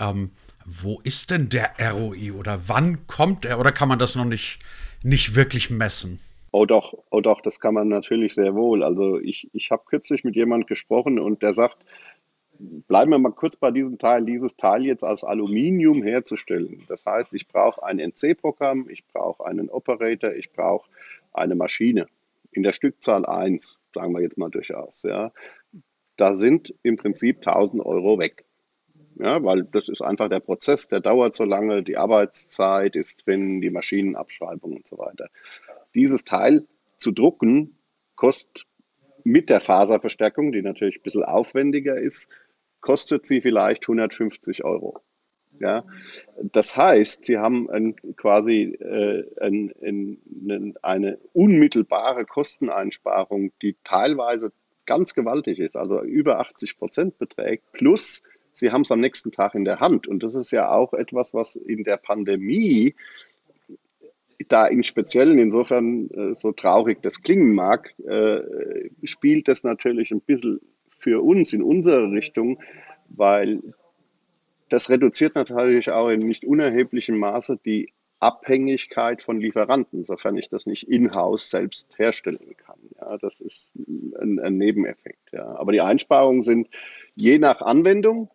Ähm, 0.00 0.30
wo 0.64 1.00
ist 1.04 1.30
denn 1.30 1.48
der 1.50 1.72
ROI 1.78 2.32
oder 2.32 2.62
wann 2.66 3.06
kommt 3.06 3.44
er 3.44 3.60
oder 3.60 3.70
kann 3.70 3.88
man 3.88 3.98
das 3.98 4.16
noch 4.16 4.24
nicht, 4.24 4.58
nicht 5.02 5.34
wirklich 5.34 5.70
messen? 5.70 6.18
Oh 6.56 6.66
doch, 6.66 6.94
oh 7.10 7.20
doch, 7.20 7.40
das 7.40 7.58
kann 7.58 7.74
man 7.74 7.88
natürlich 7.88 8.32
sehr 8.32 8.54
wohl. 8.54 8.84
Also 8.84 9.18
ich, 9.18 9.50
ich 9.52 9.72
habe 9.72 9.82
kürzlich 9.86 10.22
mit 10.22 10.36
jemand 10.36 10.68
gesprochen 10.68 11.18
und 11.18 11.42
der 11.42 11.52
sagt, 11.52 11.84
bleiben 12.86 13.10
wir 13.10 13.18
mal 13.18 13.32
kurz 13.32 13.56
bei 13.56 13.72
diesem 13.72 13.98
Teil, 13.98 14.24
dieses 14.24 14.56
Teil 14.56 14.84
jetzt 14.86 15.02
als 15.02 15.24
Aluminium 15.24 16.04
herzustellen. 16.04 16.84
Das 16.86 17.04
heißt, 17.04 17.34
ich 17.34 17.48
brauche 17.48 17.82
ein 17.82 17.98
NC-Programm, 17.98 18.88
ich 18.88 19.04
brauche 19.08 19.44
einen 19.44 19.68
Operator, 19.68 20.32
ich 20.32 20.52
brauche 20.52 20.88
eine 21.32 21.56
Maschine. 21.56 22.06
In 22.52 22.62
der 22.62 22.72
Stückzahl 22.72 23.26
1, 23.26 23.76
sagen 23.92 24.12
wir 24.12 24.22
jetzt 24.22 24.38
mal 24.38 24.50
durchaus. 24.50 25.02
Ja. 25.02 25.32
Da 26.16 26.36
sind 26.36 26.72
im 26.84 26.96
Prinzip 26.96 27.38
1000 27.38 27.84
Euro 27.84 28.20
weg. 28.20 28.44
Ja, 29.16 29.42
weil 29.42 29.64
das 29.64 29.88
ist 29.88 30.02
einfach 30.02 30.28
der 30.28 30.40
Prozess, 30.40 30.86
der 30.86 31.00
dauert 31.00 31.34
so 31.34 31.42
lange, 31.42 31.82
die 31.82 31.96
Arbeitszeit 31.96 32.94
ist 32.94 33.26
drin, 33.26 33.60
die 33.60 33.70
Maschinenabschreibung 33.70 34.76
und 34.76 34.86
so 34.86 34.98
weiter 34.98 35.28
dieses 35.94 36.24
Teil 36.24 36.66
zu 36.98 37.12
drucken, 37.12 37.78
kostet 38.16 38.66
mit 39.24 39.48
der 39.48 39.60
Faserverstärkung, 39.60 40.52
die 40.52 40.62
natürlich 40.62 40.98
ein 40.98 41.02
bisschen 41.02 41.24
aufwendiger 41.24 41.96
ist, 41.96 42.28
kostet 42.80 43.26
sie 43.26 43.40
vielleicht 43.40 43.84
150 43.84 44.64
Euro. 44.64 45.00
Ja, 45.60 45.84
das 46.42 46.76
heißt, 46.76 47.26
Sie 47.26 47.38
haben 47.38 47.70
ein, 47.70 47.94
quasi 48.16 48.76
äh, 48.80 49.24
ein, 49.40 49.72
ein, 49.80 50.74
eine 50.82 51.18
unmittelbare 51.32 52.24
Kosteneinsparung, 52.24 53.52
die 53.62 53.76
teilweise 53.84 54.52
ganz 54.84 55.14
gewaltig 55.14 55.60
ist, 55.60 55.76
also 55.76 56.02
über 56.02 56.40
80 56.40 56.76
Prozent 56.76 57.18
beträgt, 57.18 57.70
plus 57.72 58.22
Sie 58.52 58.70
haben 58.70 58.82
es 58.82 58.92
am 58.92 59.00
nächsten 59.00 59.32
Tag 59.32 59.54
in 59.54 59.64
der 59.64 59.80
Hand. 59.80 60.06
Und 60.06 60.22
das 60.22 60.34
ist 60.34 60.52
ja 60.52 60.70
auch 60.70 60.92
etwas, 60.92 61.34
was 61.34 61.56
in 61.56 61.82
der 61.82 61.96
Pandemie 61.96 62.94
da 64.48 64.66
im 64.66 64.82
Speziellen, 64.82 65.38
insofern 65.38 66.10
äh, 66.10 66.34
so 66.38 66.52
traurig 66.52 66.98
das 67.02 67.22
klingen 67.22 67.54
mag, 67.54 67.94
äh, 68.06 68.40
spielt 69.04 69.48
das 69.48 69.64
natürlich 69.64 70.10
ein 70.10 70.20
bisschen 70.20 70.60
für 70.98 71.22
uns 71.22 71.52
in 71.52 71.62
unsere 71.62 72.10
Richtung, 72.10 72.60
weil 73.08 73.60
das 74.68 74.90
reduziert 74.90 75.34
natürlich 75.34 75.90
auch 75.90 76.08
in 76.08 76.20
nicht 76.20 76.44
unerheblichem 76.44 77.18
Maße 77.18 77.58
die 77.64 77.92
Abhängigkeit 78.20 79.22
von 79.22 79.38
Lieferanten, 79.38 80.04
sofern 80.04 80.38
ich 80.38 80.48
das 80.48 80.64
nicht 80.64 80.88
in-house 80.88 81.50
selbst 81.50 81.98
herstellen 81.98 82.56
kann. 82.56 82.78
Ja, 82.98 83.18
das 83.18 83.40
ist 83.40 83.70
ein, 83.76 84.40
ein 84.40 84.54
Nebeneffekt. 84.54 85.32
Ja. 85.32 85.44
Aber 85.56 85.72
die 85.72 85.82
Einsparungen 85.82 86.42
sind 86.42 86.68
je 87.14 87.38
nach 87.38 87.60
Anwendung 87.60 88.30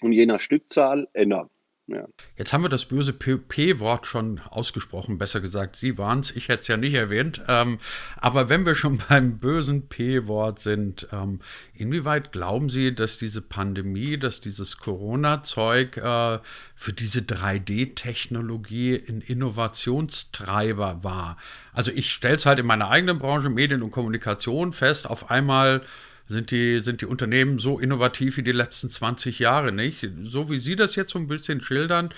und 0.00 0.12
je 0.12 0.26
nach 0.26 0.40
Stückzahl 0.40 1.08
enorm. 1.12 1.50
Ja. 1.90 2.06
Jetzt 2.36 2.52
haben 2.52 2.62
wir 2.62 2.68
das 2.68 2.84
böse 2.84 3.12
P-Wort 3.12 4.06
schon 4.06 4.40
ausgesprochen, 4.48 5.18
besser 5.18 5.40
gesagt, 5.40 5.74
Sie 5.74 5.98
waren 5.98 6.20
es, 6.20 6.30
ich 6.30 6.48
hätte 6.48 6.60
es 6.60 6.68
ja 6.68 6.76
nicht 6.76 6.94
erwähnt. 6.94 7.42
Ähm, 7.48 7.78
aber 8.16 8.48
wenn 8.48 8.64
wir 8.64 8.76
schon 8.76 8.98
beim 9.08 9.38
bösen 9.38 9.88
P-Wort 9.88 10.60
sind, 10.60 11.08
ähm, 11.10 11.40
inwieweit 11.74 12.30
glauben 12.30 12.70
Sie, 12.70 12.94
dass 12.94 13.18
diese 13.18 13.42
Pandemie, 13.42 14.18
dass 14.18 14.40
dieses 14.40 14.78
Corona-Zeug 14.78 15.96
äh, 15.96 16.38
für 16.76 16.92
diese 16.92 17.22
3D-Technologie 17.22 19.02
ein 19.08 19.20
Innovationstreiber 19.20 21.02
war? 21.02 21.38
Also 21.72 21.90
ich 21.90 22.12
stelle 22.12 22.36
es 22.36 22.46
halt 22.46 22.60
in 22.60 22.66
meiner 22.66 22.88
eigenen 22.88 23.18
Branche, 23.18 23.50
Medien 23.50 23.82
und 23.82 23.90
Kommunikation 23.90 24.72
fest, 24.72 25.10
auf 25.10 25.28
einmal 25.28 25.82
sind 26.30 26.52
die, 26.52 26.78
sind 26.78 27.00
die 27.00 27.06
Unternehmen 27.06 27.58
so 27.58 27.80
innovativ 27.80 28.36
wie 28.36 28.44
die 28.44 28.52
letzten 28.52 28.88
20 28.88 29.40
Jahre 29.40 29.72
nicht. 29.72 30.08
So 30.22 30.48
wie 30.48 30.58
Sie 30.58 30.76
das 30.76 30.94
jetzt 30.94 31.10
so 31.10 31.18
ein 31.18 31.26
bisschen 31.26 31.60
schildern, 31.60 32.10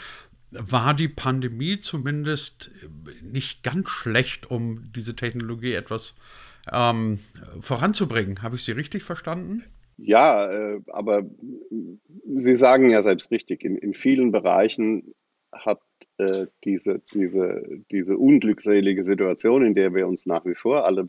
war 0.50 0.92
die 0.92 1.08
Pandemie 1.08 1.78
zumindest 1.78 2.70
nicht 3.22 3.62
ganz 3.62 3.88
schlecht, 3.88 4.50
um 4.50 4.92
diese 4.94 5.16
Technologie 5.16 5.72
etwas 5.72 6.14
ähm, 6.70 7.20
voranzubringen. 7.60 8.42
Habe 8.42 8.56
ich 8.56 8.64
Sie 8.64 8.72
richtig 8.72 9.02
verstanden? 9.02 9.64
Ja, 9.96 10.50
äh, 10.50 10.80
aber 10.88 11.22
Sie 12.36 12.56
sagen 12.56 12.90
ja 12.90 13.02
selbst 13.02 13.30
richtig, 13.30 13.64
in, 13.64 13.76
in 13.78 13.94
vielen 13.94 14.30
Bereichen 14.30 15.14
hat 15.52 15.80
äh, 16.22 16.46
diese, 16.64 17.00
diese, 17.12 17.62
diese 17.90 18.16
unglückselige 18.16 19.04
Situation, 19.04 19.64
in 19.64 19.74
der 19.74 19.94
wir 19.94 20.06
uns 20.06 20.26
nach 20.26 20.44
wie 20.44 20.54
vor 20.54 20.86
alle 20.86 21.06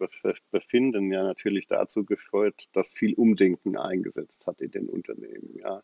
befinden, 0.52 1.12
ja 1.12 1.24
natürlich 1.24 1.68
dazu 1.68 2.04
geführt, 2.04 2.68
dass 2.74 2.92
viel 2.92 3.14
Umdenken 3.14 3.78
eingesetzt 3.78 4.48
hat 4.48 4.62
in 4.62 4.72
den 4.72 4.90
Unternehmen. 4.90 5.56
Ja. 5.60 5.84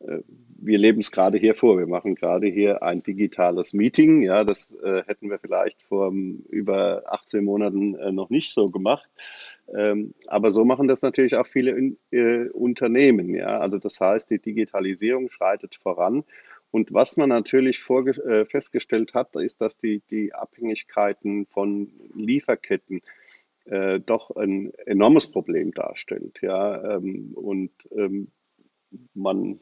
Äh, 0.00 0.20
wir 0.56 0.78
leben 0.78 1.00
es 1.00 1.12
gerade 1.12 1.38
hier 1.38 1.54
vor. 1.54 1.78
Wir 1.78 1.86
machen 1.86 2.14
gerade 2.14 2.46
hier 2.46 2.82
ein 2.82 3.02
digitales 3.02 3.74
Meeting. 3.74 4.22
Ja, 4.22 4.44
das 4.44 4.74
äh, 4.82 5.02
hätten 5.06 5.30
wir 5.30 5.38
vielleicht 5.38 5.82
vor 5.82 6.12
über 6.48 7.02
18 7.06 7.44
Monaten 7.44 7.94
äh, 7.94 8.12
noch 8.12 8.30
nicht 8.30 8.54
so 8.54 8.70
gemacht. 8.70 9.08
Ähm, 9.74 10.14
aber 10.26 10.50
so 10.50 10.64
machen 10.64 10.88
das 10.88 11.02
natürlich 11.02 11.36
auch 11.36 11.46
viele 11.46 11.70
in, 11.70 12.50
Unternehmen. 12.50 13.34
Ja, 13.34 13.58
also 13.60 13.78
das 13.78 14.00
heißt, 14.00 14.30
die 14.30 14.38
Digitalisierung 14.38 15.30
schreitet 15.30 15.76
voran 15.76 16.24
und 16.74 16.92
was 16.92 17.16
man 17.16 17.28
natürlich 17.28 17.80
äh, 17.88 18.46
festgestellt 18.46 19.14
hat, 19.14 19.36
ist, 19.36 19.60
dass 19.60 19.78
die, 19.78 20.02
die 20.10 20.34
Abhängigkeiten 20.34 21.46
von 21.46 21.92
Lieferketten 22.16 23.00
äh, 23.66 24.00
doch 24.00 24.34
ein 24.34 24.74
enormes 24.84 25.30
Problem 25.30 25.70
darstellt. 25.70 26.40
Ja? 26.42 26.96
Ähm, 26.96 27.30
und 27.36 27.70
ähm, 27.96 28.32
man 29.14 29.60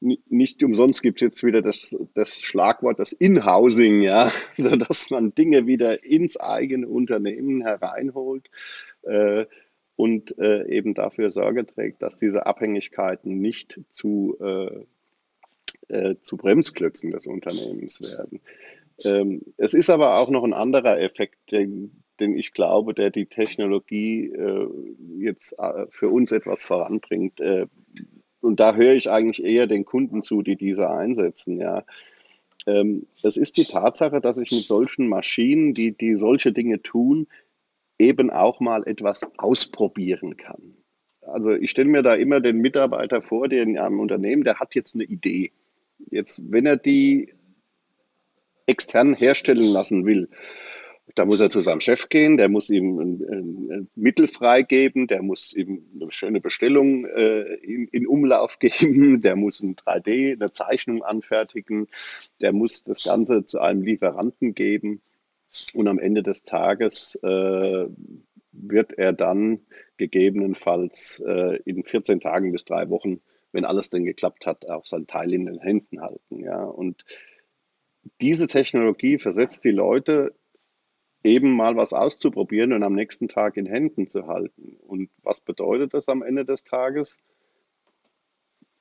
nicht 0.00 0.62
umsonst 0.62 1.02
gibt 1.02 1.20
es 1.20 1.22
jetzt 1.22 1.42
wieder 1.42 1.60
das, 1.60 1.96
das 2.14 2.40
Schlagwort, 2.40 3.00
das 3.00 3.12
Inhousing, 3.12 4.00
ja, 4.00 4.30
also 4.58 4.76
dass 4.76 5.10
man 5.10 5.34
Dinge 5.34 5.66
wieder 5.66 6.04
ins 6.04 6.36
eigene 6.36 6.86
Unternehmen 6.86 7.62
hereinholt 7.62 8.48
äh, 9.02 9.44
und 9.96 10.38
äh, 10.38 10.68
eben 10.68 10.94
dafür 10.94 11.32
Sorge 11.32 11.66
trägt, 11.66 12.00
dass 12.00 12.16
diese 12.16 12.46
Abhängigkeiten 12.46 13.40
nicht 13.40 13.80
zu 13.90 14.38
äh, 15.88 16.16
zu 16.22 16.36
Bremsklötzen 16.36 17.10
des 17.10 17.26
Unternehmens 17.26 18.00
werden. 18.00 18.40
Ähm, 19.04 19.42
es 19.56 19.74
ist 19.74 19.90
aber 19.90 20.18
auch 20.18 20.30
noch 20.30 20.44
ein 20.44 20.54
anderer 20.54 21.00
Effekt, 21.00 21.38
den, 21.50 22.02
den 22.20 22.36
ich 22.36 22.52
glaube, 22.52 22.94
der 22.94 23.10
die 23.10 23.26
Technologie 23.26 24.26
äh, 24.26 24.68
jetzt 25.18 25.54
äh, 25.58 25.86
für 25.90 26.08
uns 26.08 26.32
etwas 26.32 26.64
voranbringt. 26.64 27.40
Äh, 27.40 27.66
und 28.40 28.60
da 28.60 28.74
höre 28.74 28.94
ich 28.94 29.10
eigentlich 29.10 29.44
eher 29.44 29.66
den 29.66 29.84
Kunden 29.84 30.22
zu, 30.22 30.42
die 30.42 30.56
diese 30.56 30.90
einsetzen. 30.90 31.60
Ja. 31.60 31.84
Ähm, 32.66 33.06
es 33.22 33.36
ist 33.36 33.56
die 33.56 33.64
Tatsache, 33.64 34.20
dass 34.20 34.38
ich 34.38 34.50
mit 34.50 34.64
solchen 34.64 35.08
Maschinen, 35.08 35.72
die, 35.74 35.96
die 35.96 36.16
solche 36.16 36.52
Dinge 36.52 36.82
tun, 36.82 37.26
eben 37.98 38.30
auch 38.30 38.60
mal 38.60 38.86
etwas 38.86 39.22
ausprobieren 39.38 40.36
kann. 40.36 40.76
Also 41.22 41.52
ich 41.52 41.70
stelle 41.70 41.88
mir 41.88 42.02
da 42.02 42.14
immer 42.14 42.40
den 42.40 42.58
Mitarbeiter 42.58 43.22
vor, 43.22 43.48
der 43.48 43.62
in 43.62 43.78
einem 43.78 44.00
Unternehmen, 44.00 44.44
der 44.44 44.58
hat 44.60 44.74
jetzt 44.74 44.94
eine 44.94 45.04
Idee. 45.04 45.52
Jetzt, 46.10 46.42
wenn 46.50 46.66
er 46.66 46.76
die 46.76 47.34
extern 48.66 49.14
herstellen 49.14 49.72
lassen 49.72 50.06
will, 50.06 50.28
da 51.14 51.24
muss 51.24 51.40
er 51.40 51.50
zu 51.50 51.60
seinem 51.60 51.80
Chef 51.80 52.08
gehen, 52.08 52.36
der 52.36 52.48
muss 52.48 52.70
ihm 52.70 52.98
ein, 52.98 53.24
ein, 53.30 53.88
Mittel 53.94 54.28
freigeben, 54.28 55.06
der 55.06 55.22
muss 55.22 55.54
ihm 55.54 55.84
eine 55.94 56.12
schöne 56.12 56.40
Bestellung 56.40 57.06
äh, 57.06 57.54
in, 57.54 57.88
in, 57.88 58.06
Umlauf 58.06 58.58
geben, 58.60 59.20
der 59.20 59.36
muss 59.36 59.60
ein 59.60 59.74
3D, 59.74 60.34
eine 60.34 60.52
Zeichnung 60.52 61.02
anfertigen, 61.02 61.88
der 62.40 62.52
muss 62.52 62.84
das 62.84 63.04
Ganze 63.04 63.44
zu 63.46 63.58
einem 63.60 63.82
Lieferanten 63.82 64.54
geben 64.54 65.00
und 65.74 65.88
am 65.88 65.98
Ende 65.98 66.22
des 66.22 66.44
Tages 66.44 67.18
äh, 67.22 67.86
wird 68.52 68.92
er 68.92 69.12
dann 69.12 69.60
gegebenenfalls 69.96 71.22
äh, 71.26 71.56
in 71.64 71.84
14 71.84 72.20
Tagen 72.20 72.52
bis 72.52 72.64
drei 72.64 72.88
Wochen, 72.90 73.20
wenn 73.52 73.64
alles 73.64 73.90
denn 73.90 74.04
geklappt 74.04 74.46
hat, 74.46 74.68
auch 74.68 74.86
sein 74.86 75.06
Teil 75.06 75.32
in 75.32 75.46
den 75.46 75.60
Händen 75.60 76.00
halten. 76.00 76.40
Ja? 76.40 76.64
Und 76.64 77.04
diese 78.20 78.46
Technologie 78.46 79.18
versetzt 79.18 79.64
die 79.64 79.70
Leute 79.70 80.34
eben 81.24 81.52
mal 81.52 81.76
was 81.76 81.92
auszuprobieren 81.92 82.72
und 82.72 82.82
am 82.82 82.94
nächsten 82.94 83.28
Tag 83.28 83.56
in 83.56 83.66
Händen 83.66 84.08
zu 84.08 84.26
halten. 84.26 84.76
Und 84.80 85.10
was 85.22 85.40
bedeutet 85.40 85.94
das 85.94 86.08
am 86.08 86.22
Ende 86.22 86.44
des 86.44 86.64
Tages? 86.64 87.18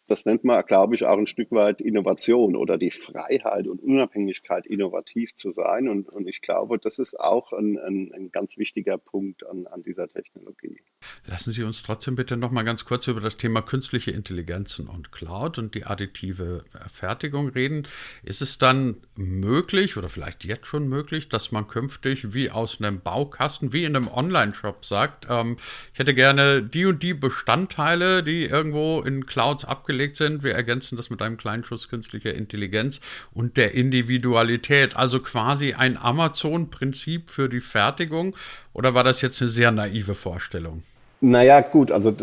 Das 0.08 0.26
nennt 0.26 0.46
man, 0.46 0.66
glaube 0.66 0.96
ich, 0.96 1.06
auch 1.06 1.18
ein 1.18 1.28
Stück 1.28 1.52
weit 1.52 1.82
Innovation 1.82 2.56
oder 2.56 2.78
die 2.78 2.92
Freiheit 2.92 3.68
und 3.68 3.82
Unabhängigkeit, 3.84 4.66
innovativ 4.66 5.36
zu 5.36 5.52
sein. 5.52 5.90
Und, 5.90 6.16
und 6.16 6.28
ich 6.28 6.42
glaube, 6.42 6.80
das 6.80 6.98
ist 6.98 7.20
auch 7.20 7.52
ein, 7.52 7.78
ein, 7.78 8.12
ein 8.14 8.32
ganz 8.32 8.58
wichtiger 8.58 8.98
Punkt 8.98 9.46
an, 9.46 9.68
an, 9.68 9.84
dieser 9.84 10.08
Technologie. 10.08 10.80
Lassen 11.26 11.52
Sie 11.52 11.64
uns 11.64 11.84
trotzdem 11.84 12.16
bitte 12.16 12.38
noch 12.38 12.52
mal 12.52 12.64
ganz 12.64 12.86
kurz 12.86 13.08
über 13.08 13.20
das 13.20 13.38
Thema 13.38 13.62
künstliche 13.62 14.12
Intelligenzen 14.12 14.88
und 14.88 15.12
Cloud 15.12 15.60
und 15.60 15.76
die 15.76 15.86
additive 15.86 16.64
Fertigung 16.92 17.50
reden. 17.50 17.86
Ist 18.24 18.42
es 18.42 18.58
dann 18.58 18.98
möglich 19.16 19.98
oder 19.98 20.08
vielleicht 20.08 20.46
jetzt 20.46 20.68
schon 20.68 20.88
möglich, 20.88 21.28
dass 21.28 21.52
man 21.52 21.68
künftig 21.68 22.34
wie 22.34 22.50
aus 22.50 22.80
einem 22.80 23.02
Baukasten, 23.02 23.74
wie 23.74 23.84
in 23.84 23.96
einem 23.96 24.08
Online-Shop 24.08 24.86
sagt, 24.86 25.28
ähm, 25.30 25.58
ich 25.92 26.00
hätte 26.00 26.14
gerne 26.14 26.64
die 26.64 26.86
und 26.86 27.04
die 27.04 27.14
Bestandteile, 27.14 28.24
die 28.24 28.46
irgendwo 28.46 29.02
in 29.02 29.26
Clouds 29.26 29.66
abgelegt 29.66 29.97
festgelegt 29.98 30.16
sind. 30.16 30.44
Wir 30.44 30.54
ergänzen 30.54 30.96
das 30.96 31.10
mit 31.10 31.22
einem 31.22 31.38
kleinen 31.38 31.64
Schuss 31.64 31.90
künstlicher 31.90 32.34
Intelligenz 32.34 33.00
und 33.34 33.58
der 33.58 33.74
Individualität. 33.74 34.96
Also 34.96 35.20
quasi 35.20 35.74
ein 35.74 35.98
Amazon-Prinzip 35.98 37.30
für 37.30 37.50
die 37.50 37.60
Fertigung. 37.60 38.36
Oder 38.74 38.94
war 38.94 39.04
das 39.04 39.22
jetzt 39.22 39.42
eine 39.42 39.50
sehr 39.50 39.72
naive 39.72 40.16
Vorstellung? 40.16 40.84
Naja, 41.20 41.62
gut, 41.62 41.92
also 41.92 42.14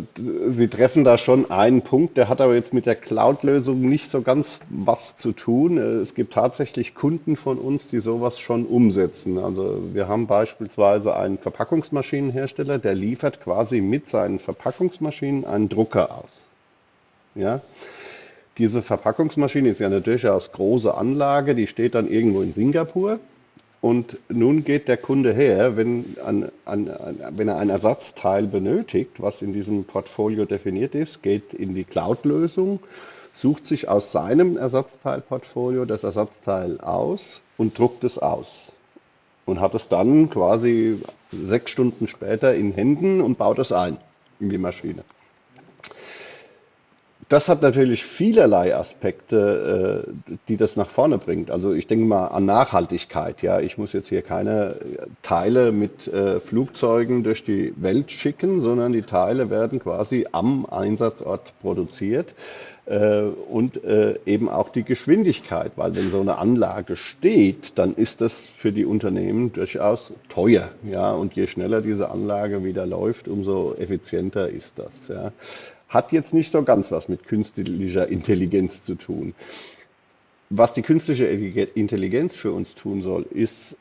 Sie 0.48 0.68
treffen 0.68 1.02
da 1.02 1.18
schon 1.18 1.50
einen 1.50 1.82
Punkt, 1.82 2.16
der 2.16 2.28
hat 2.28 2.40
aber 2.40 2.54
jetzt 2.54 2.72
mit 2.72 2.86
der 2.86 2.94
Cloud-Lösung 2.94 3.80
nicht 3.80 4.08
so 4.08 4.22
ganz 4.22 4.60
was 4.68 5.16
zu 5.16 5.32
tun. 5.32 5.78
Es 5.78 6.14
gibt 6.14 6.34
tatsächlich 6.34 6.94
Kunden 6.94 7.34
von 7.34 7.58
uns, 7.58 7.88
die 7.88 7.98
sowas 7.98 8.38
schon 8.38 8.64
umsetzen. 8.64 9.38
Also 9.38 9.82
wir 9.92 10.06
haben 10.06 10.28
beispielsweise 10.28 11.16
einen 11.16 11.38
Verpackungsmaschinenhersteller, 11.38 12.78
der 12.78 12.94
liefert 12.94 13.42
quasi 13.42 13.80
mit 13.80 14.08
seinen 14.08 14.38
Verpackungsmaschinen 14.38 15.44
einen 15.44 15.68
Drucker 15.68 16.16
aus. 16.16 16.46
Ja? 17.34 17.60
Diese 18.58 18.82
Verpackungsmaschine 18.82 19.68
ist 19.68 19.80
ja 19.80 19.88
eine 19.88 20.00
durchaus 20.00 20.52
große 20.52 20.94
Anlage, 20.94 21.54
die 21.54 21.66
steht 21.66 21.94
dann 21.94 22.08
irgendwo 22.08 22.42
in 22.42 22.52
Singapur. 22.52 23.18
Und 23.80 24.16
nun 24.30 24.64
geht 24.64 24.88
der 24.88 24.96
Kunde 24.96 25.34
her, 25.34 25.76
wenn, 25.76 26.16
an, 26.24 26.50
an, 26.64 26.90
wenn 27.30 27.48
er 27.48 27.58
ein 27.58 27.68
Ersatzteil 27.68 28.46
benötigt, 28.46 29.20
was 29.20 29.42
in 29.42 29.52
diesem 29.52 29.84
Portfolio 29.84 30.46
definiert 30.46 30.94
ist, 30.94 31.22
geht 31.22 31.52
in 31.52 31.74
die 31.74 31.84
Cloud-Lösung, 31.84 32.80
sucht 33.34 33.66
sich 33.66 33.88
aus 33.88 34.10
seinem 34.12 34.56
Ersatzteilportfolio 34.56 35.84
das 35.84 36.02
Ersatzteil 36.02 36.80
aus 36.80 37.42
und 37.58 37.76
druckt 37.76 38.04
es 38.04 38.18
aus. 38.18 38.72
Und 39.44 39.60
hat 39.60 39.74
es 39.74 39.88
dann 39.88 40.30
quasi 40.30 40.98
sechs 41.30 41.70
Stunden 41.70 42.06
später 42.06 42.54
in 42.54 42.72
Händen 42.72 43.20
und 43.20 43.36
baut 43.36 43.58
es 43.58 43.70
ein 43.72 43.98
in 44.40 44.48
die 44.48 44.56
Maschine 44.56 45.04
das 47.28 47.48
hat 47.48 47.62
natürlich 47.62 48.04
vielerlei 48.04 48.74
Aspekte, 48.74 50.06
äh, 50.28 50.36
die 50.48 50.56
das 50.56 50.76
nach 50.76 50.88
vorne 50.88 51.18
bringt. 51.18 51.50
Also 51.50 51.72
ich 51.72 51.86
denke 51.86 52.06
mal 52.06 52.28
an 52.28 52.44
Nachhaltigkeit. 52.44 53.42
Ja, 53.42 53.60
ich 53.60 53.78
muss 53.78 53.92
jetzt 53.92 54.08
hier 54.08 54.22
keine 54.22 54.76
Teile 55.22 55.72
mit 55.72 56.08
äh, 56.08 56.40
Flugzeugen 56.40 57.22
durch 57.22 57.44
die 57.44 57.72
Welt 57.76 58.10
schicken, 58.10 58.60
sondern 58.60 58.92
die 58.92 59.02
Teile 59.02 59.50
werden 59.50 59.80
quasi 59.80 60.26
am 60.32 60.66
Einsatzort 60.66 61.52
produziert 61.60 62.34
äh, 62.86 63.22
und 63.22 63.80
eben 64.26 64.48
auch 64.48 64.68
die 64.68 64.82
Geschwindigkeit, 64.82 65.72
weil 65.76 65.94
wenn 65.96 66.10
so 66.10 66.20
eine 66.20 66.38
Anlage 66.38 66.96
steht, 66.96 67.78
dann 67.78 67.94
ist 67.94 68.20
das 68.20 68.46
für 68.46 68.72
die 68.72 68.84
Unternehmen 68.84 69.52
durchaus 69.52 70.12
teuer. 70.28 70.68
Ja, 70.82 71.12
und 71.12 71.34
je 71.34 71.46
schneller 71.46 71.80
diese 71.80 72.10
Anlage 72.10 72.64
wieder 72.64 72.86
läuft, 72.86 73.28
umso 73.28 73.74
effizienter 73.74 74.48
ist 74.48 74.78
das. 74.78 75.08
Ja 75.08 75.32
hat 75.94 76.12
jetzt 76.12 76.34
nicht 76.34 76.50
so 76.50 76.62
ganz 76.62 76.90
was 76.90 77.08
mit 77.08 77.24
künstlicher 77.24 78.08
Intelligenz 78.08 78.82
zu 78.82 78.96
tun. 78.96 79.34
Was 80.50 80.72
die 80.72 80.82
künstliche 80.82 81.24
Intelligenz 81.24 82.36
für 82.36 82.52
uns 82.52 82.74
tun 82.74 83.02
soll, 83.02 83.24
ist 83.30 83.76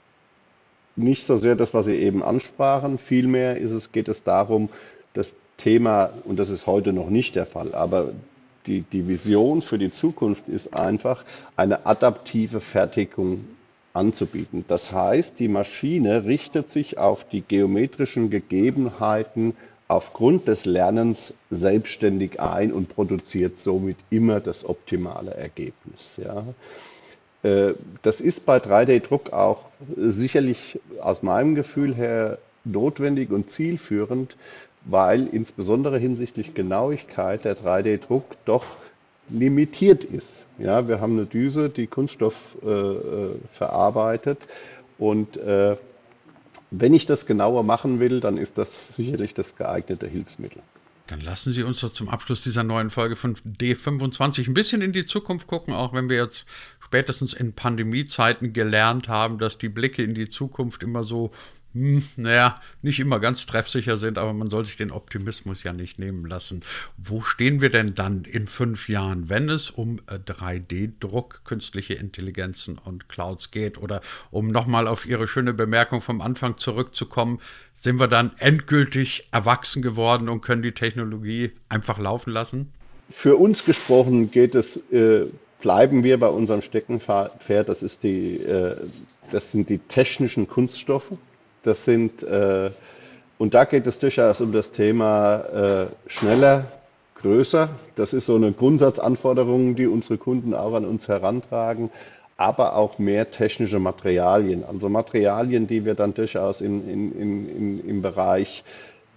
nicht 0.95 1.25
so 1.25 1.37
sehr 1.37 1.55
das, 1.55 1.73
was 1.73 1.87
Sie 1.87 1.95
eben 1.95 2.23
ansprachen. 2.23 2.99
Vielmehr 2.99 3.57
ist 3.57 3.71
es, 3.71 3.91
geht 3.91 4.07
es 4.07 4.23
darum, 4.23 4.69
das 5.13 5.35
Thema, 5.57 6.11
und 6.25 6.37
das 6.37 6.49
ist 6.49 6.67
heute 6.67 6.93
noch 6.93 7.09
nicht 7.09 7.35
der 7.35 7.47
Fall, 7.47 7.73
aber 7.73 8.13
die, 8.67 8.81
die 8.81 9.07
Vision 9.07 9.61
für 9.61 9.77
die 9.77 9.91
Zukunft 9.91 10.47
ist 10.47 10.73
einfach, 10.73 11.25
eine 11.55 11.85
adaptive 11.85 12.59
Fertigung 12.59 13.43
anzubieten. 13.93 14.65
Das 14.67 14.91
heißt, 14.91 15.39
die 15.39 15.47
Maschine 15.47 16.25
richtet 16.25 16.71
sich 16.71 16.97
auf 16.97 17.27
die 17.27 17.41
geometrischen 17.41 18.29
Gegebenheiten 18.29 19.55
aufgrund 19.87 20.47
des 20.47 20.65
Lernens 20.65 21.33
selbstständig 21.51 22.39
ein 22.39 22.71
und 22.71 22.89
produziert 22.89 23.59
somit 23.59 23.97
immer 24.09 24.39
das 24.39 24.65
optimale 24.65 25.33
Ergebnis. 25.33 26.17
Ja. 26.23 26.43
Äh, 27.43 27.73
das 28.01 28.21
ist 28.21 28.45
bei 28.45 28.57
3D-Druck 28.57 29.33
auch 29.33 29.65
sicherlich 29.95 30.79
aus 31.01 31.23
meinem 31.23 31.55
Gefühl 31.55 31.93
her 31.93 32.39
notwendig 32.63 33.31
und 33.31 33.51
zielführend, 33.51 34.37
weil 34.85 35.27
insbesondere 35.27 35.97
hinsichtlich 35.97 36.53
Genauigkeit 36.53 37.45
der 37.45 37.57
3D-Druck 37.57 38.25
doch 38.45 38.65
limitiert 39.29 40.03
ist. 40.03 40.45
Ja, 40.57 40.87
wir 40.87 40.99
haben 40.99 41.13
eine 41.13 41.25
Düse, 41.25 41.69
die 41.69 41.87
Kunststoff 41.87 42.57
äh, 42.63 42.67
äh 42.67 43.35
verarbeitet 43.51 44.39
und 44.97 45.37
äh, 45.37 45.75
wenn 46.71 46.93
ich 46.93 47.05
das 47.05 47.25
genauer 47.25 47.63
machen 47.63 47.99
will, 47.99 48.19
dann 48.19 48.37
ist 48.37 48.57
das 48.57 48.95
sicherlich 48.95 49.33
das 49.33 49.55
geeignete 49.55 50.07
Hilfsmittel. 50.07 50.61
Dann 51.07 51.19
lassen 51.19 51.51
Sie 51.51 51.63
uns 51.63 51.81
doch 51.81 51.91
zum 51.91 52.07
Abschluss 52.07 52.43
dieser 52.43 52.63
neuen 52.63 52.89
Folge 52.89 53.15
von 53.15 53.35
D25 53.35 54.47
ein 54.47 54.53
bisschen 54.53 54.81
in 54.81 54.93
die 54.93 55.05
Zukunft 55.05 55.47
gucken, 55.47 55.73
auch 55.73 55.93
wenn 55.93 56.09
wir 56.09 56.17
jetzt 56.17 56.45
spätestens 56.79 57.33
in 57.33 57.53
Pandemiezeiten 57.53 58.53
gelernt 58.53 59.09
haben, 59.09 59.37
dass 59.37 59.57
die 59.57 59.69
Blicke 59.69 60.01
in 60.01 60.13
die 60.13 60.29
Zukunft 60.29 60.81
immer 60.81 61.03
so 61.03 61.31
hm, 61.73 62.03
naja, 62.17 62.53
nicht 62.83 62.99
immer 62.99 63.19
ganz 63.19 63.47
treffsicher 63.47 63.97
sind, 63.97 64.19
aber 64.19 64.31
man 64.33 64.51
soll 64.51 64.63
sich 64.65 64.77
den 64.77 64.91
Optimismus 64.91 65.63
ja 65.63 65.73
nicht 65.73 65.97
nehmen 65.97 66.25
lassen. 66.25 66.63
Wo 66.97 67.21
stehen 67.21 67.61
wir 67.61 67.71
denn 67.71 67.95
dann 67.95 68.25
in 68.25 68.45
fünf 68.45 68.89
Jahren, 68.89 69.27
wenn 69.29 69.49
es 69.49 69.71
um 69.71 69.97
3D-Druck, 70.07 71.41
äh, 71.41 71.47
künstliche 71.47 71.95
Intelligenzen 71.95 72.77
und 72.77 73.09
Clouds 73.09 73.49
geht? 73.49 73.79
Oder 73.79 74.01
um 74.29 74.49
nochmal 74.49 74.87
auf 74.87 75.07
Ihre 75.07 75.27
schöne 75.27 75.53
Bemerkung 75.53 75.99
vom 75.99 76.21
Anfang 76.21 76.57
zurückzukommen, 76.57 77.39
sind 77.73 77.99
wir 77.99 78.07
dann 78.07 78.31
endgültig 78.37 79.27
erwachsen 79.31 79.81
geworden 79.81 80.29
und 80.29 80.41
können 80.41 80.61
die 80.61 80.73
Technologie 80.73 81.53
einfach 81.69 81.97
laufen 81.97 82.31
lassen? 82.31 82.71
Für 83.09 83.35
uns 83.35 83.65
gesprochen 83.65 84.29
geht 84.29 84.53
es, 84.53 84.77
äh, 84.91 85.25
bleiben 85.59 86.03
wir 86.03 86.19
bei 86.19 86.27
unserem 86.27 86.61
Steckenpferd, 86.61 87.67
das, 87.67 87.81
ist 87.81 88.03
die, 88.03 88.35
äh, 88.43 88.75
das 89.31 89.51
sind 89.51 89.69
die 89.71 89.79
technischen 89.79 90.47
Kunststoffe 90.47 91.13
das 91.63 91.85
sind, 91.85 92.23
äh, 92.23 92.69
und 93.37 93.53
da 93.53 93.65
geht 93.65 93.87
es 93.87 93.99
durchaus 93.99 94.41
um 94.41 94.51
das 94.51 94.71
Thema 94.71 95.39
äh, 95.39 95.85
schneller, 96.07 96.65
größer. 97.15 97.69
Das 97.95 98.13
ist 98.13 98.25
so 98.25 98.35
eine 98.35 98.51
Grundsatzanforderung, 98.51 99.75
die 99.75 99.87
unsere 99.87 100.17
Kunden 100.17 100.53
auch 100.53 100.73
an 100.73 100.85
uns 100.85 101.07
herantragen 101.07 101.89
aber 102.37 102.75
auch 102.75 102.99
mehr 102.99 103.31
technische 103.31 103.79
Materialien. 103.79 104.63
Also 104.65 104.89
Materialien, 104.89 105.67
die 105.67 105.85
wir 105.85 105.95
dann 105.95 106.13
durchaus 106.13 106.61
in, 106.61 106.87
in, 106.89 107.19
in, 107.19 107.87
im 107.89 108.01
Bereich 108.01 108.63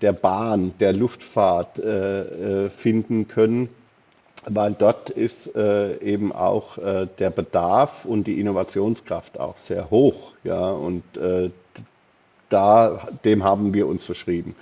der 0.03 0.13
Bahn, 0.13 0.75
der 0.81 0.93
Luftfahrt 0.93 1.79
äh, 1.79 2.67
äh, 2.67 2.71
finden 2.71 3.29
können, 3.29 3.69
weil 4.49 4.75
dort 4.79 5.11
ist 5.11 5.57
äh, 5.57 5.97
eben 5.99 6.33
auch 6.33 6.79
äh, 6.79 7.09
der 7.19 7.31
Bedarf 7.31 8.05
und 8.05 8.27
die 8.27 8.39
Innovationskraft 8.39 9.41
auch 9.41 9.57
sehr 9.57 9.91
hoch. 9.91 10.35
Ja, 10.45 10.71
und 10.71 11.03
äh, 11.17 11.51
da, 12.49 13.09
dem 13.25 13.45
haben 13.45 13.75
wir 13.75 13.87
uns 13.87 14.05
verschrieben. 14.05 14.55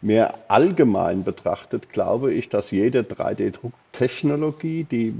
Mehr 0.00 0.34
allgemein 0.48 1.24
betrachtet 1.24 1.90
glaube 1.90 2.32
ich, 2.32 2.48
dass 2.48 2.70
jede 2.70 3.02
3D-Drucktechnologie, 3.02 4.84
die 4.84 5.14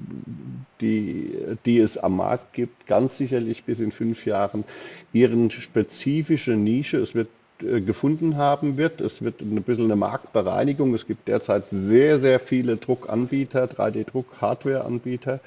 die, 0.81 1.35
die 1.65 1.79
es 1.79 1.99
am 1.99 2.17
Markt 2.17 2.53
gibt, 2.53 2.87
ganz 2.87 3.17
sicherlich 3.17 3.65
bis 3.65 3.81
in 3.81 3.91
fünf 3.91 4.27
Jahren 4.27 4.65
ihren 5.13 5.51
spezifische 5.51 6.53
Nische. 6.53 6.99
Es 6.99 7.15
wird 7.15 7.29
gefunden 7.59 8.37
haben 8.37 8.77
wird. 8.77 9.01
Es 9.01 9.23
wird 9.23 9.41
ein 9.41 9.63
bisschen 9.63 9.87
eine 9.87 9.97
Marktbereinigung. 9.97 10.95
Es 10.95 11.07
gibt 11.07 11.29
derzeit 11.29 11.65
sehr, 11.71 12.19
sehr 12.19 12.41
viele 12.41 12.77
Druckanbieter, 12.77 13.65
3D-Druck-Hardware-Anbieter. 13.65 15.41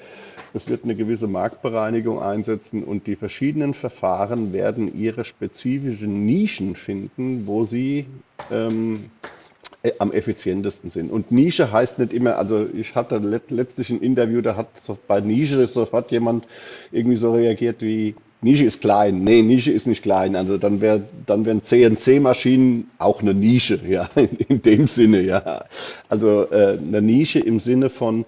Es 0.54 0.68
wird 0.68 0.84
eine 0.84 0.94
gewisse 0.94 1.26
Marktbereinigung 1.26 2.22
einsetzen 2.22 2.84
und 2.84 3.06
die 3.06 3.16
verschiedenen 3.16 3.72
Verfahren 3.72 4.52
werden 4.52 4.94
ihre 4.94 5.24
spezifischen 5.24 6.26
Nischen 6.26 6.76
finden, 6.76 7.46
wo 7.46 7.64
sie 7.64 8.06
ähm, 8.50 9.10
äh, 9.82 9.92
am 9.98 10.12
effizientesten 10.12 10.90
sind. 10.90 11.10
Und 11.10 11.32
Nische 11.32 11.72
heißt 11.72 11.98
nicht 11.98 12.12
immer, 12.12 12.36
also 12.36 12.66
ich 12.74 12.94
hatte 12.94 13.16
letztlich 13.16 13.90
ein 13.90 14.00
Interview, 14.00 14.42
da 14.42 14.56
hat 14.56 14.68
bei 15.08 15.20
Nische 15.20 15.66
sofort 15.66 16.10
jemand 16.10 16.46
irgendwie 16.90 17.16
so 17.16 17.32
reagiert 17.32 17.80
wie, 17.80 18.14
Nische 18.42 18.64
ist 18.64 18.80
klein. 18.80 19.22
Nee, 19.22 19.42
Nische 19.42 19.70
ist 19.70 19.86
nicht 19.86 20.02
klein. 20.02 20.34
Also 20.34 20.58
dann 20.58 20.80
wäre 20.80 21.02
dann 21.26 21.46
wären 21.46 21.64
CNC-Maschinen 21.64 22.90
auch 22.98 23.22
eine 23.22 23.34
Nische, 23.34 23.80
ja, 23.86 24.10
in, 24.16 24.36
in, 24.48 24.62
dem 24.62 24.86
Sinne, 24.88 25.22
ja. 25.22 25.64
Also 26.08 26.50
äh, 26.50 26.76
eine 26.76 27.00
Nische 27.00 27.38
im 27.38 27.60
Sinne 27.60 27.88
von 27.88 28.24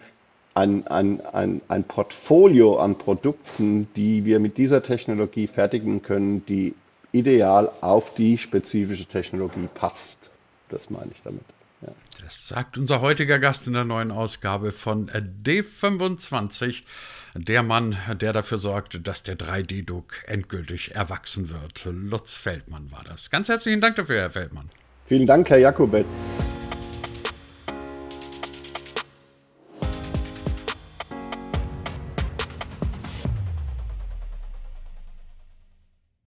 ein, 0.55 0.87
ein, 0.87 1.21
ein, 1.33 1.61
ein 1.67 1.85
Portfolio 1.85 2.77
an 2.77 2.97
Produkten, 2.97 3.89
die 3.97 4.25
wir 4.25 4.39
mit 4.39 4.57
dieser 4.57 4.85
Technologie 4.85 5.49
fertigen 5.49 6.03
können, 6.03 6.47
die 6.47 6.75
ideal 7.11 7.71
auf 7.81 8.15
die 8.15 8.39
spezifische 8.39 9.07
Technologie 9.07 9.69
passt. 9.75 10.31
Das 10.69 10.91
meine 10.91 11.11
ich 11.13 11.23
damit. 11.23 11.43
Ja. 11.83 11.89
Das 12.23 12.47
sagt 12.47 12.79
unser 12.79 13.01
heutiger 13.01 13.41
Gast 13.41 13.67
in 13.67 13.73
der 13.73 13.85
neuen 13.85 14.13
Ausgabe 14.13 14.71
von 14.71 15.11
D25 15.11 16.85
der 17.35 17.63
Mann, 17.63 17.97
der 18.21 18.33
dafür 18.33 18.59
sorgte, 18.59 19.01
dass 19.01 19.23
der 19.23 19.37
3D-Druck 19.37 20.23
endgültig 20.27 20.95
erwachsen 20.95 21.51
wird. 21.51 21.87
Lutz 21.91 22.35
Feldmann 22.35 22.91
war 22.93 23.03
das. 23.05 23.31
Ganz 23.31 23.49
herzlichen 23.49 23.81
Dank 23.81 23.97
dafür, 23.97 24.17
Herr 24.17 24.31
Feldmann. 24.31 24.71
Vielen 25.07 25.27
Dank, 25.27 25.51
Herr 25.51 25.59
Jakobetz. 25.59 26.07